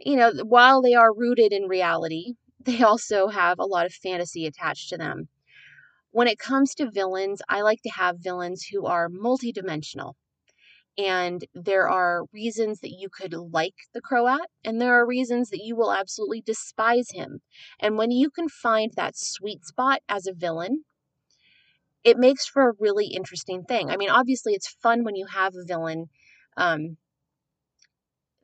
you 0.00 0.16
know, 0.16 0.32
while 0.42 0.82
they 0.82 0.94
are 0.94 1.14
rooted 1.14 1.52
in 1.52 1.68
reality, 1.68 2.34
they 2.60 2.82
also 2.82 3.28
have 3.28 3.58
a 3.60 3.66
lot 3.66 3.86
of 3.86 3.92
fantasy 3.92 4.44
attached 4.44 4.88
to 4.88 4.98
them. 4.98 5.28
When 6.10 6.26
it 6.26 6.38
comes 6.38 6.74
to 6.76 6.90
villains, 6.90 7.40
I 7.48 7.62
like 7.62 7.82
to 7.82 7.90
have 7.90 8.16
villains 8.18 8.66
who 8.72 8.86
are 8.86 9.08
multidimensional. 9.08 10.14
And 10.96 11.44
there 11.54 11.88
are 11.88 12.24
reasons 12.32 12.80
that 12.80 12.92
you 12.92 13.08
could 13.08 13.34
like 13.34 13.74
the 13.92 14.00
Croat, 14.00 14.46
and 14.62 14.80
there 14.80 14.94
are 14.94 15.06
reasons 15.06 15.50
that 15.50 15.64
you 15.64 15.74
will 15.74 15.92
absolutely 15.92 16.40
despise 16.40 17.10
him. 17.10 17.40
And 17.80 17.98
when 17.98 18.12
you 18.12 18.30
can 18.30 18.48
find 18.48 18.92
that 18.94 19.16
sweet 19.16 19.64
spot 19.64 20.00
as 20.08 20.26
a 20.26 20.32
villain, 20.32 20.84
it 22.04 22.16
makes 22.16 22.46
for 22.46 22.68
a 22.68 22.74
really 22.78 23.06
interesting 23.06 23.64
thing. 23.64 23.90
I 23.90 23.96
mean, 23.96 24.10
obviously, 24.10 24.52
it's 24.52 24.76
fun 24.82 25.02
when 25.02 25.16
you 25.16 25.26
have 25.26 25.54
a 25.54 25.64
villain 25.66 26.06
um, 26.56 26.96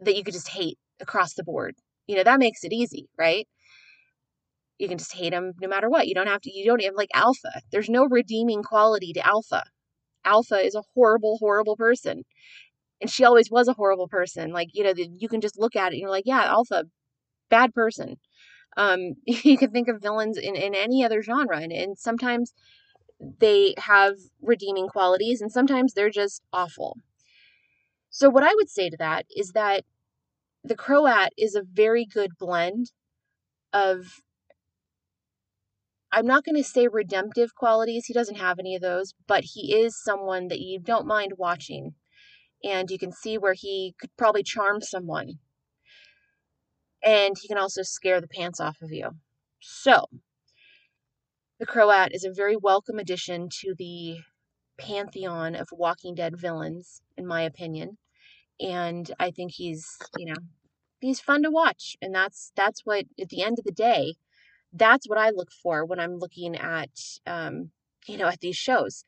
that 0.00 0.16
you 0.16 0.24
could 0.24 0.34
just 0.34 0.48
hate 0.48 0.78
across 0.98 1.34
the 1.34 1.44
board. 1.44 1.76
You 2.08 2.16
know, 2.16 2.24
that 2.24 2.40
makes 2.40 2.64
it 2.64 2.72
easy, 2.72 3.08
right? 3.16 3.46
you 4.80 4.88
can 4.88 4.98
just 4.98 5.14
hate 5.14 5.32
him 5.32 5.52
no 5.60 5.68
matter 5.68 5.88
what. 5.88 6.08
You 6.08 6.14
don't 6.14 6.26
have 6.26 6.40
to, 6.40 6.50
you 6.50 6.64
don't 6.64 6.82
have 6.82 6.94
like 6.94 7.10
Alpha. 7.14 7.60
There's 7.70 7.90
no 7.90 8.06
redeeming 8.06 8.62
quality 8.62 9.12
to 9.12 9.26
Alpha. 9.26 9.64
Alpha 10.24 10.56
is 10.56 10.74
a 10.74 10.83
horrible, 10.94 11.38
horrible 11.38 11.76
person. 11.76 12.24
And 13.00 13.11
she 13.11 13.24
always 13.24 13.50
was 13.50 13.68
a 13.68 13.74
horrible 13.74 14.09
person. 14.09 14.52
Like, 14.52 14.68
you 14.72 14.85
know, 14.85 14.92
you 14.96 15.28
can 15.28 15.40
just 15.40 15.59
look 15.59 15.76
at 15.76 15.92
it 15.92 15.96
and 15.96 16.00
you're 16.00 16.11
like, 16.11 16.26
yeah, 16.26 16.44
Alpha, 16.44 16.85
bad 17.48 17.74
person. 17.74 18.16
Um, 18.76 19.14
you 19.26 19.59
can 19.59 19.70
think 19.70 19.88
of 19.88 20.02
villains 20.02 20.38
in, 20.38 20.56
in 20.56 20.74
any 20.74 21.04
other 21.04 21.22
genre. 21.22 21.61
And, 21.61 21.72
and 21.72 21.98
sometimes 21.98 22.52
they 23.40 23.74
have 23.78 24.14
redeeming 24.42 24.88
qualities 24.88 25.40
and 25.40 25.52
sometimes 25.52 25.92
they're 25.92 26.11
just 26.11 26.42
awful. 26.52 26.96
So, 28.11 28.28
what 28.28 28.44
I 28.44 28.54
would 28.54 28.68
say 28.68 28.90
to 28.90 28.96
that 28.98 29.26
is 29.35 29.52
that 29.52 29.85
the 30.64 30.76
Croat 30.76 31.30
is 31.38 31.54
a 31.54 31.62
very 31.62 32.04
good 32.04 32.33
blend 32.38 32.92
of 33.72 34.20
I'm 36.12 36.26
not 36.26 36.44
going 36.44 36.56
to 36.56 36.64
say 36.64 36.88
redemptive 36.88 37.54
qualities. 37.54 38.06
He 38.06 38.14
doesn't 38.14 38.36
have 38.38 38.58
any 38.58 38.74
of 38.76 38.82
those, 38.82 39.14
but 39.26 39.44
he 39.44 39.74
is 39.74 40.02
someone 40.02 40.48
that 40.48 40.60
you 40.60 40.80
don't 40.80 41.06
mind 41.06 41.34
watching. 41.38 41.94
and 42.64 42.90
you 42.90 42.98
can 42.98 43.12
see 43.12 43.38
where 43.38 43.54
he 43.54 43.94
could 44.00 44.10
probably 44.16 44.42
charm 44.42 44.80
someone. 44.80 45.38
And 47.02 47.36
he 47.40 47.48
can 47.48 47.58
also 47.58 47.82
scare 47.82 48.20
the 48.20 48.28
pants 48.28 48.60
off 48.60 48.78
of 48.82 48.90
you. 48.92 49.10
So, 49.60 50.06
the 51.58 51.66
Croat 51.66 52.12
is 52.12 52.24
a 52.24 52.32
very 52.32 52.56
welcome 52.56 52.98
addition 52.98 53.48
to 53.62 53.74
the 53.78 54.18
pantheon 54.78 55.54
of 55.54 55.68
Walking 55.72 56.14
Dead 56.14 56.34
villains, 56.38 57.02
in 57.16 57.26
my 57.26 57.42
opinion. 57.42 57.98
And 58.60 59.10
I 59.20 59.30
think 59.30 59.52
he's, 59.54 59.86
you 60.16 60.26
know, 60.26 60.40
he's 61.00 61.20
fun 61.20 61.42
to 61.44 61.50
watch. 61.50 61.96
And 62.02 62.14
that's 62.14 62.52
that's 62.56 62.82
what 62.84 63.06
at 63.20 63.28
the 63.30 63.42
end 63.42 63.58
of 63.58 63.64
the 63.64 63.72
day, 63.72 64.16
that's 64.72 65.09
what 65.09 65.18
I 65.18 65.30
look 65.30 65.50
for 65.62 65.85
when 65.85 66.00
I'm 66.00 66.18
looking 66.18 66.56
at 66.56 66.90
um, 67.26 67.70
you 68.06 68.16
know, 68.16 68.26
at 68.26 68.40
these 68.40 68.56
shows. 68.56 69.04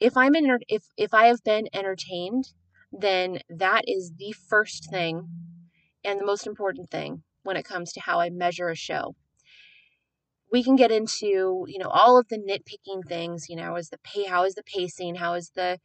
If 0.00 0.16
I'm 0.16 0.34
in 0.34 0.58
if 0.68 0.84
if 0.96 1.12
I 1.12 1.26
have 1.26 1.42
been 1.44 1.68
entertained, 1.74 2.52
then 2.92 3.40
that 3.48 3.84
is 3.86 4.12
the 4.16 4.32
first 4.32 4.90
thing 4.90 5.28
and 6.04 6.20
the 6.20 6.26
most 6.26 6.46
important 6.46 6.90
thing 6.90 7.22
when 7.42 7.56
it 7.56 7.64
comes 7.64 7.92
to 7.92 8.00
how 8.00 8.20
I 8.20 8.30
measure 8.30 8.68
a 8.68 8.76
show. 8.76 9.14
We 10.52 10.64
can 10.64 10.74
get 10.74 10.90
into, 10.90 11.64
you 11.68 11.78
know, 11.78 11.88
all 11.88 12.18
of 12.18 12.26
the 12.28 12.38
nitpicking 12.38 13.06
things, 13.06 13.46
you 13.48 13.56
know, 13.56 13.76
is 13.76 13.90
the 13.90 13.98
pay 13.98 14.24
how 14.24 14.44
is 14.44 14.54
the 14.54 14.64
pacing, 14.64 15.16
how 15.16 15.34
is 15.34 15.52
the 15.54 15.78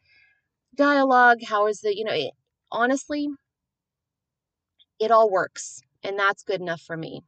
dialogue, 0.75 1.39
how 1.47 1.67
is 1.67 1.81
the, 1.81 1.95
you 1.95 2.03
know, 2.03 2.13
it, 2.13 2.31
honestly, 2.71 3.27
it 4.99 5.11
all 5.11 5.29
works 5.29 5.81
and 6.03 6.17
that's 6.17 6.43
good 6.43 6.61
enough 6.61 6.81
for 6.81 6.97
me. 6.97 7.21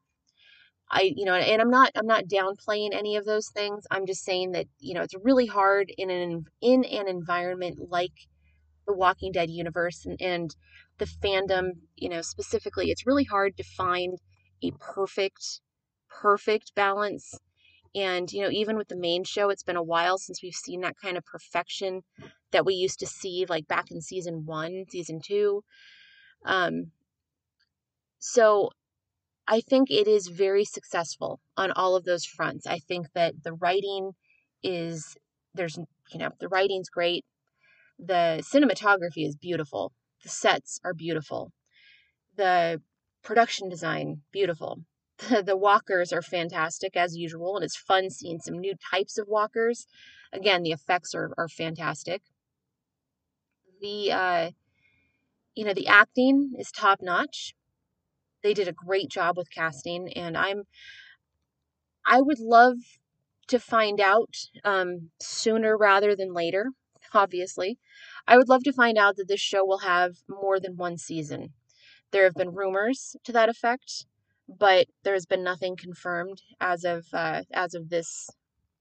I, 0.90 1.12
you 1.16 1.26
know, 1.26 1.34
and 1.34 1.62
I'm 1.62 1.70
not, 1.70 1.92
I'm 1.96 2.08
not 2.08 2.26
downplaying 2.26 2.94
any 2.94 3.18
of 3.18 3.26
those 3.26 3.50
things. 3.50 3.86
I'm 3.92 4.06
just 4.06 4.24
saying 4.24 4.54
that, 4.54 4.68
you 4.80 4.94
know, 4.94 5.02
it's 5.02 5.16
really 5.22 5.46
hard 5.46 5.92
in 5.98 6.10
an, 6.10 6.46
in 6.62 6.86
an 6.86 7.08
environment 7.08 7.90
like 7.90 8.14
the 8.86 8.94
Walking 8.94 9.32
Dead 9.34 9.50
universe 9.50 10.06
and, 10.06 10.22
and 10.22 10.56
the 10.98 11.06
fandom, 11.06 11.72
you 11.96 12.10
know, 12.10 12.22
specifically, 12.22 12.90
it's 12.90 13.06
really 13.06 13.26
hard 13.26 13.58
to 13.58 13.64
find 13.64 14.18
a 14.64 14.72
perfect, 14.80 15.62
perfect 16.10 16.74
balance. 16.74 17.38
And, 17.94 18.32
you 18.32 18.42
know, 18.42 18.50
even 18.50 18.78
with 18.78 18.88
the 18.88 18.96
main 18.96 19.24
show, 19.24 19.50
it's 19.50 19.64
been 19.64 19.76
a 19.76 19.84
while 19.84 20.18
since 20.18 20.42
we've 20.42 20.54
seen 20.54 20.82
that 20.82 20.96
kind 21.02 21.18
of 21.18 21.26
perfection 21.26 22.02
that 22.52 22.66
we 22.66 22.76
used 22.76 23.00
to 23.00 23.08
see 23.08 23.46
like 23.50 23.68
back 23.68 23.92
in 23.92 24.02
season 24.02 24.46
one, 24.46 24.86
season 24.90 25.20
two. 25.24 25.64
Um, 26.46 26.92
so 28.20 28.72
I 29.48 29.62
think 29.62 29.90
it 29.90 30.08
is 30.08 30.28
very 30.28 30.66
successful 30.66 31.40
on 31.56 31.72
all 31.72 31.96
of 31.96 32.04
those 32.04 32.26
fronts. 32.26 32.68
I 32.68 32.80
think 32.80 33.08
that 33.14 33.44
the 33.44 33.54
writing 33.54 34.12
is 34.62 35.16
there's 35.54 35.78
you 36.12 36.20
know 36.20 36.32
the 36.40 36.50
writing's 36.50 36.90
great. 36.90 37.26
The 37.98 38.44
cinematography 38.44 39.26
is 39.26 39.36
beautiful. 39.36 39.94
The 40.24 40.30
sets 40.30 40.80
are 40.84 40.94
beautiful. 40.94 41.52
The 42.36 42.82
production 43.24 43.70
design 43.70 44.22
beautiful. 44.32 44.80
The, 45.30 45.42
the 45.42 45.58
walkers 45.58 46.14
are 46.14 46.22
fantastic 46.22 46.96
as 46.96 47.18
usual, 47.18 47.56
and 47.56 47.66
it's 47.66 47.76
fun 47.76 48.12
seeing 48.12 48.38
some 48.40 48.60
new 48.60 48.76
types 48.92 49.18
of 49.18 49.28
walkers. 49.28 49.88
Again, 50.32 50.62
the 50.62 50.70
effects 50.72 51.16
are 51.16 51.32
are 51.40 51.48
fantastic. 51.48 52.22
The 53.82 54.12
uh, 54.12 54.52
you 55.56 55.66
know 55.66 55.74
the 55.74 55.88
acting 55.88 56.54
is 56.60 56.72
top 56.72 57.00
notch 57.02 57.56
they 58.44 58.54
did 58.54 58.68
a 58.68 58.74
great 58.74 59.10
job 59.10 59.38
with 59.38 59.52
casting 59.52 60.12
and 60.14 60.38
i'm 60.38 60.64
i 62.06 62.22
would 62.22 62.40
love 62.40 62.78
to 63.48 63.60
find 63.60 64.02
out 64.02 64.36
um, 64.66 65.10
sooner 65.22 65.78
rather 65.78 66.16
than 66.16 66.34
later 66.34 66.72
obviously. 67.14 67.80
I 68.28 68.36
would 68.36 68.50
love 68.50 68.64
to 68.64 68.74
find 68.74 68.98
out 68.98 69.16
that 69.16 69.30
this 69.30 69.40
show 69.40 69.66
will 69.66 69.80
have 69.80 70.18
more 70.28 70.60
than 70.60 70.76
one 70.76 70.98
season. 70.98 71.54
There 72.12 72.26
have 72.26 72.34
been 72.34 72.54
rumors 72.54 73.16
to 73.24 73.32
that 73.32 73.50
effect 73.50 74.06
but 74.48 74.88
there 75.04 75.14
has 75.14 75.26
been 75.26 75.44
nothing 75.44 75.76
confirmed 75.76 76.42
as 76.60 76.84
of 76.84 77.06
uh, 77.14 77.44
as 77.54 77.74
of 77.74 77.90
this 77.90 78.30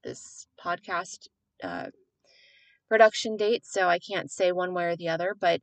this 0.03 0.47
podcast 0.63 1.27
uh, 1.63 1.87
production 2.87 3.35
date 3.35 3.65
so 3.65 3.87
i 3.87 3.99
can't 3.99 4.31
say 4.31 4.51
one 4.51 4.73
way 4.73 4.85
or 4.85 4.95
the 4.95 5.09
other 5.09 5.35
but 5.39 5.61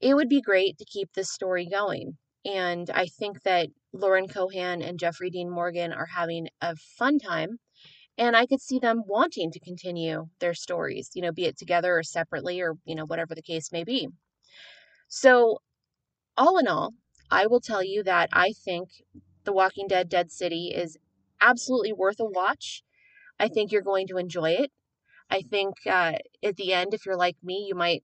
it 0.00 0.14
would 0.14 0.28
be 0.28 0.42
great 0.42 0.76
to 0.76 0.84
keep 0.84 1.12
this 1.14 1.32
story 1.32 1.66
going 1.66 2.18
and 2.46 2.88
I 2.90 3.06
think 3.06 3.42
that 3.42 3.68
Lauren 3.92 4.28
Cohan 4.28 4.80
and 4.80 5.00
Jeffrey 5.00 5.30
Dean 5.30 5.50
Morgan 5.50 5.92
are 5.92 6.06
having 6.06 6.48
a 6.60 6.76
fun 6.76 7.18
time. 7.18 7.58
And 8.16 8.34
I 8.34 8.46
could 8.46 8.62
see 8.62 8.78
them 8.78 9.02
wanting 9.06 9.50
to 9.50 9.60
continue 9.60 10.28
their 10.38 10.54
stories, 10.54 11.10
you 11.14 11.20
know, 11.20 11.32
be 11.32 11.44
it 11.44 11.58
together 11.58 11.98
or 11.98 12.02
separately 12.02 12.60
or, 12.62 12.74
you 12.86 12.94
know, 12.94 13.04
whatever 13.04 13.34
the 13.34 13.42
case 13.42 13.70
may 13.72 13.84
be. 13.84 14.08
So, 15.08 15.58
all 16.36 16.56
in 16.56 16.66
all, 16.66 16.94
I 17.30 17.46
will 17.46 17.60
tell 17.60 17.82
you 17.82 18.02
that 18.04 18.30
I 18.32 18.52
think 18.52 18.88
The 19.44 19.52
Walking 19.52 19.86
Dead 19.86 20.08
Dead 20.08 20.30
City 20.30 20.72
is 20.74 20.96
absolutely 21.40 21.92
worth 21.92 22.20
a 22.20 22.24
watch. 22.24 22.82
I 23.38 23.48
think 23.48 23.70
you're 23.70 23.82
going 23.82 24.06
to 24.08 24.16
enjoy 24.16 24.52
it. 24.52 24.70
I 25.28 25.42
think 25.42 25.74
uh, 25.86 26.12
at 26.42 26.56
the 26.56 26.72
end, 26.72 26.94
if 26.94 27.04
you're 27.04 27.16
like 27.16 27.36
me, 27.42 27.66
you 27.68 27.74
might 27.74 28.02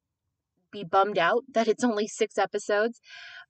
be 0.73 0.85
bummed 0.85 1.19
out 1.19 1.45
that 1.53 1.69
it's 1.69 1.85
only 1.85 2.07
six 2.09 2.37
episodes. 2.37 3.01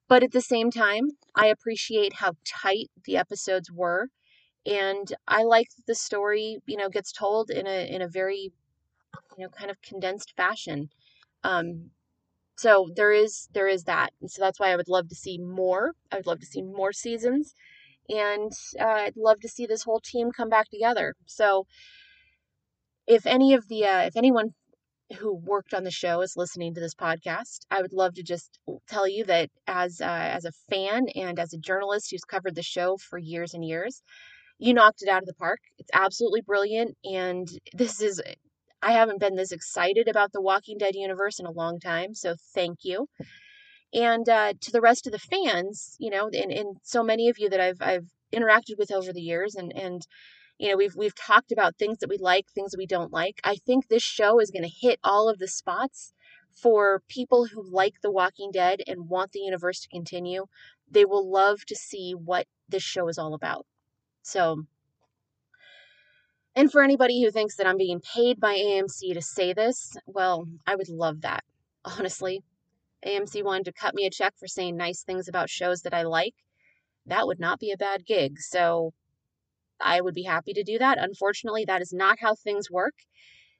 But 0.07 0.23
at 0.23 0.31
the 0.31 0.41
same 0.41 0.71
time, 0.71 1.11
I 1.35 1.47
appreciate 1.47 2.13
how 2.15 2.33
tight 2.45 2.91
the 3.05 3.17
episodes 3.17 3.71
were. 3.71 4.09
And 4.65 5.13
I 5.27 5.43
like 5.43 5.69
that 5.75 5.85
the 5.87 5.95
story, 5.95 6.59
you 6.65 6.77
know, 6.77 6.89
gets 6.89 7.11
told 7.11 7.49
in 7.49 7.67
a 7.67 7.87
in 7.93 8.01
a 8.01 8.07
very, 8.07 8.53
you 9.37 9.43
know, 9.45 9.49
kind 9.49 9.71
of 9.71 9.81
condensed 9.81 10.33
fashion. 10.37 10.89
Um, 11.43 11.91
so 12.57 12.89
there 12.95 13.11
is 13.13 13.49
there 13.53 13.67
is 13.67 13.83
that. 13.85 14.11
And 14.21 14.31
so 14.31 14.41
that's 14.41 14.59
why 14.59 14.71
I 14.71 14.75
would 14.75 14.89
love 14.89 15.09
to 15.09 15.15
see 15.15 15.37
more. 15.39 15.93
I 16.11 16.17
would 16.17 16.27
love 16.27 16.39
to 16.41 16.45
see 16.45 16.61
more 16.61 16.93
seasons. 16.93 17.53
And 18.09 18.51
uh, 18.79 18.85
I'd 18.85 19.17
love 19.17 19.39
to 19.41 19.49
see 19.49 19.65
this 19.65 19.83
whole 19.83 20.01
team 20.01 20.31
come 20.31 20.49
back 20.49 20.69
together. 20.69 21.15
So 21.25 21.65
if 23.07 23.25
any 23.25 23.53
of 23.53 23.67
the 23.67 23.85
uh, 23.85 24.01
if 24.01 24.15
anyone 24.15 24.53
who 25.13 25.33
worked 25.35 25.73
on 25.73 25.83
the 25.83 25.91
show 25.91 26.21
is 26.21 26.33
listening 26.35 26.73
to 26.73 26.81
this 26.81 26.95
podcast, 26.95 27.59
I 27.71 27.81
would 27.81 27.93
love 27.93 28.13
to 28.15 28.23
just 28.23 28.59
tell 28.87 29.07
you 29.07 29.23
that 29.25 29.49
as 29.67 30.01
uh, 30.01 30.05
as 30.05 30.45
a 30.45 30.51
fan 30.69 31.07
and 31.15 31.39
as 31.39 31.53
a 31.53 31.57
journalist 31.57 32.11
who's 32.11 32.23
covered 32.23 32.55
the 32.55 32.63
show 32.63 32.97
for 32.97 33.17
years 33.17 33.53
and 33.53 33.63
years, 33.65 34.01
you 34.59 34.73
knocked 34.73 35.01
it 35.01 35.09
out 35.09 35.23
of 35.23 35.27
the 35.27 35.33
park. 35.33 35.59
It's 35.77 35.91
absolutely 35.93 36.41
brilliant, 36.41 36.97
and 37.03 37.47
this 37.73 38.01
is 38.01 38.21
I 38.81 38.91
haven't 38.91 39.19
been 39.19 39.35
this 39.35 39.51
excited 39.51 40.07
about 40.07 40.31
the 40.33 40.41
Walking 40.41 40.77
Dead 40.77 40.95
universe 40.95 41.39
in 41.39 41.45
a 41.45 41.51
long 41.51 41.79
time. 41.79 42.13
So 42.13 42.35
thank 42.53 42.79
you. 42.83 43.07
And 43.93 44.27
uh, 44.27 44.53
to 44.59 44.71
the 44.71 44.81
rest 44.81 45.05
of 45.05 45.13
the 45.13 45.19
fans, 45.19 45.95
you 45.99 46.09
know, 46.09 46.29
and, 46.33 46.51
and 46.51 46.77
so 46.83 47.03
many 47.03 47.29
of 47.29 47.37
you 47.37 47.49
that 47.49 47.61
I've 47.61 47.81
I've 47.81 48.07
interacted 48.33 48.77
with 48.77 48.91
over 48.91 49.13
the 49.13 49.21
years, 49.21 49.55
and 49.55 49.71
and 49.75 50.01
you 50.57 50.69
know 50.69 50.77
we've 50.77 50.95
we've 50.95 51.15
talked 51.15 51.51
about 51.51 51.77
things 51.77 51.99
that 51.99 52.09
we 52.09 52.17
like 52.17 52.47
things 52.53 52.71
that 52.71 52.77
we 52.77 52.85
don't 52.87 53.11
like. 53.11 53.39
I 53.43 53.55
think 53.55 53.87
this 53.87 54.03
show 54.03 54.39
is 54.39 54.51
going 54.51 54.63
to 54.63 54.69
hit 54.69 54.99
all 55.03 55.29
of 55.29 55.39
the 55.39 55.47
spots 55.47 56.13
for 56.51 57.01
people 57.07 57.47
who 57.47 57.63
like 57.63 57.95
the 58.01 58.11
walking 58.11 58.51
dead 58.51 58.81
and 58.87 59.09
want 59.09 59.31
the 59.31 59.39
universe 59.39 59.81
to 59.81 59.89
continue. 59.89 60.45
They 60.89 61.05
will 61.05 61.29
love 61.29 61.65
to 61.67 61.75
see 61.75 62.13
what 62.13 62.47
this 62.69 62.83
show 62.83 63.07
is 63.07 63.17
all 63.17 63.33
about. 63.33 63.65
So 64.21 64.63
and 66.55 66.71
for 66.71 66.83
anybody 66.83 67.23
who 67.23 67.31
thinks 67.31 67.55
that 67.55 67.65
i'm 67.65 67.77
being 67.77 67.99
paid 67.99 68.39
by 68.39 68.55
amc 68.55 69.13
to 69.13 69.21
say 69.21 69.53
this 69.53 69.97
well 70.05 70.45
i 70.67 70.75
would 70.75 70.87
love 70.87 71.21
that 71.21 71.43
honestly. 71.85 72.43
Amc 73.05 73.43
wanted 73.43 73.65
to 73.65 73.73
cut 73.73 73.93
me 73.93 74.05
a 74.05 74.09
check 74.09 74.33
for 74.39 74.47
saying 74.47 74.77
nice 74.77 75.03
things 75.03 75.27
about 75.27 75.49
shows 75.49 75.81
that 75.81 75.93
i 75.93 76.03
like. 76.03 76.35
That 77.05 77.27
would 77.27 77.39
not 77.39 77.59
be 77.59 77.71
a 77.71 77.77
bad 77.77 78.05
gig. 78.05 78.39
So 78.39 78.93
I 79.83 80.01
would 80.01 80.13
be 80.13 80.23
happy 80.23 80.53
to 80.53 80.63
do 80.63 80.79
that. 80.79 80.97
Unfortunately, 80.97 81.65
that 81.65 81.81
is 81.81 81.93
not 81.93 82.19
how 82.19 82.35
things 82.35 82.71
work. 82.71 82.95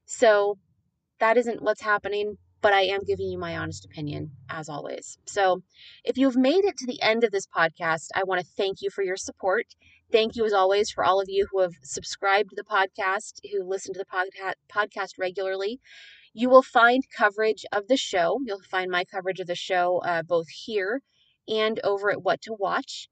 So 0.05 0.57
that 1.19 1.37
isn't 1.37 1.61
what's 1.61 1.81
happening, 1.81 2.37
but 2.61 2.73
I 2.73 2.81
am 2.81 3.03
giving 3.05 3.27
you 3.27 3.37
my 3.37 3.57
honest 3.57 3.85
opinion 3.85 4.31
as 4.49 4.69
always. 4.69 5.17
So 5.25 5.61
if 6.03 6.17
you've 6.17 6.35
made 6.37 6.65
it 6.65 6.77
to 6.77 6.87
the 6.87 7.01
end 7.01 7.23
of 7.23 7.31
this 7.31 7.47
podcast, 7.47 8.07
I 8.15 8.23
want 8.23 8.41
to 8.41 8.47
thank 8.57 8.81
you 8.81 8.89
for 8.89 9.03
your 9.03 9.17
support. 9.17 9.65
Thank 10.11 10.35
you, 10.35 10.45
as 10.45 10.53
always, 10.53 10.91
for 10.91 11.03
all 11.03 11.19
of 11.19 11.27
you 11.27 11.47
who 11.51 11.61
have 11.61 11.73
subscribed 11.81 12.49
to 12.49 12.55
the 12.55 12.63
podcast, 12.63 13.39
who 13.51 13.63
listen 13.63 13.93
to 13.93 13.99
the 13.99 14.05
podca- 14.05 14.53
podcast 14.71 15.17
regularly. 15.17 15.79
You 16.33 16.49
will 16.49 16.61
find 16.61 17.03
coverage 17.15 17.65
of 17.71 17.87
the 17.87 17.97
show. 17.97 18.39
You'll 18.45 18.61
find 18.61 18.89
my 18.89 19.05
coverage 19.05 19.39
of 19.39 19.47
the 19.47 19.55
show 19.55 20.01
uh, 20.05 20.23
both 20.23 20.49
here 20.49 21.01
and 21.47 21.79
over 21.83 22.11
at 22.11 22.23
What 22.23 22.41
to 22.41 22.53
Watch. 22.53 23.09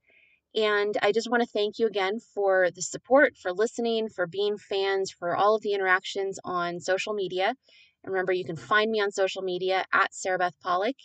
And 0.55 0.97
I 1.01 1.11
just 1.11 1.29
want 1.29 1.43
to 1.43 1.49
thank 1.49 1.79
you 1.79 1.87
again 1.87 2.19
for 2.19 2.69
the 2.71 2.81
support, 2.81 3.37
for 3.37 3.53
listening, 3.53 4.09
for 4.09 4.27
being 4.27 4.57
fans, 4.57 5.11
for 5.11 5.35
all 5.35 5.55
of 5.55 5.61
the 5.61 5.73
interactions 5.73 6.39
on 6.43 6.79
social 6.79 7.13
media. 7.13 7.55
And 8.03 8.13
remember, 8.13 8.33
you 8.33 8.43
can 8.43 8.57
find 8.57 8.91
me 8.91 8.99
on 8.99 9.11
social 9.11 9.41
media 9.41 9.85
at 9.93 10.11
Sarabeth 10.11 10.59
Pollock. 10.61 10.95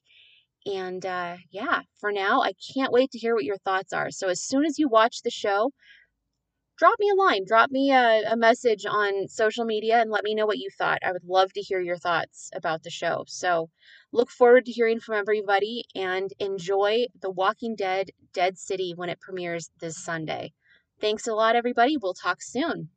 And 0.65 1.07
uh, 1.07 1.37
yeah, 1.51 1.83
for 2.01 2.11
now, 2.11 2.43
I 2.43 2.55
can't 2.75 2.93
wait 2.93 3.13
to 3.13 3.19
hear 3.19 3.35
what 3.35 3.45
your 3.45 3.59
thoughts 3.59 3.93
are. 3.93 4.11
So 4.11 4.29
as 4.29 4.43
soon 4.43 4.65
as 4.65 4.79
you 4.79 4.89
watch 4.89 5.23
the 5.23 5.31
show, 5.31 5.71
drop 6.79 6.99
me 6.99 7.11
a 7.11 7.15
line, 7.15 7.45
drop 7.47 7.71
me 7.71 7.91
a, 7.93 8.23
a 8.31 8.37
message 8.37 8.85
on 8.87 9.29
social 9.29 9.65
media 9.65 10.01
and 10.01 10.11
let 10.11 10.25
me 10.25 10.35
know 10.35 10.47
what 10.47 10.59
you 10.59 10.69
thought. 10.77 10.99
I 11.05 11.13
would 11.13 11.25
love 11.25 11.53
to 11.55 11.61
hear 11.61 11.81
your 11.81 11.97
thoughts 11.97 12.51
about 12.55 12.83
the 12.83 12.91
show. 12.91 13.25
So 13.27 13.71
look 14.13 14.31
forward 14.31 14.67
to 14.67 14.73
hearing 14.73 15.01
from 15.01 15.17
everybody 15.17 15.85
and 15.95 16.31
enjoy 16.39 17.07
The 17.21 17.31
Walking 17.31 17.77
Dead 17.77 18.11
Dead 18.33 18.59
City 18.59 18.93
when 18.95 19.09
it 19.09 19.21
premieres 19.21 19.71
this 19.81 20.03
Sunday. 20.03 20.53
Thanks 21.01 21.27
a 21.27 21.35
lot, 21.35 21.57
everybody. 21.57 21.97
We'll 21.97 22.15
talk 22.15 22.39
soon. 22.41 22.91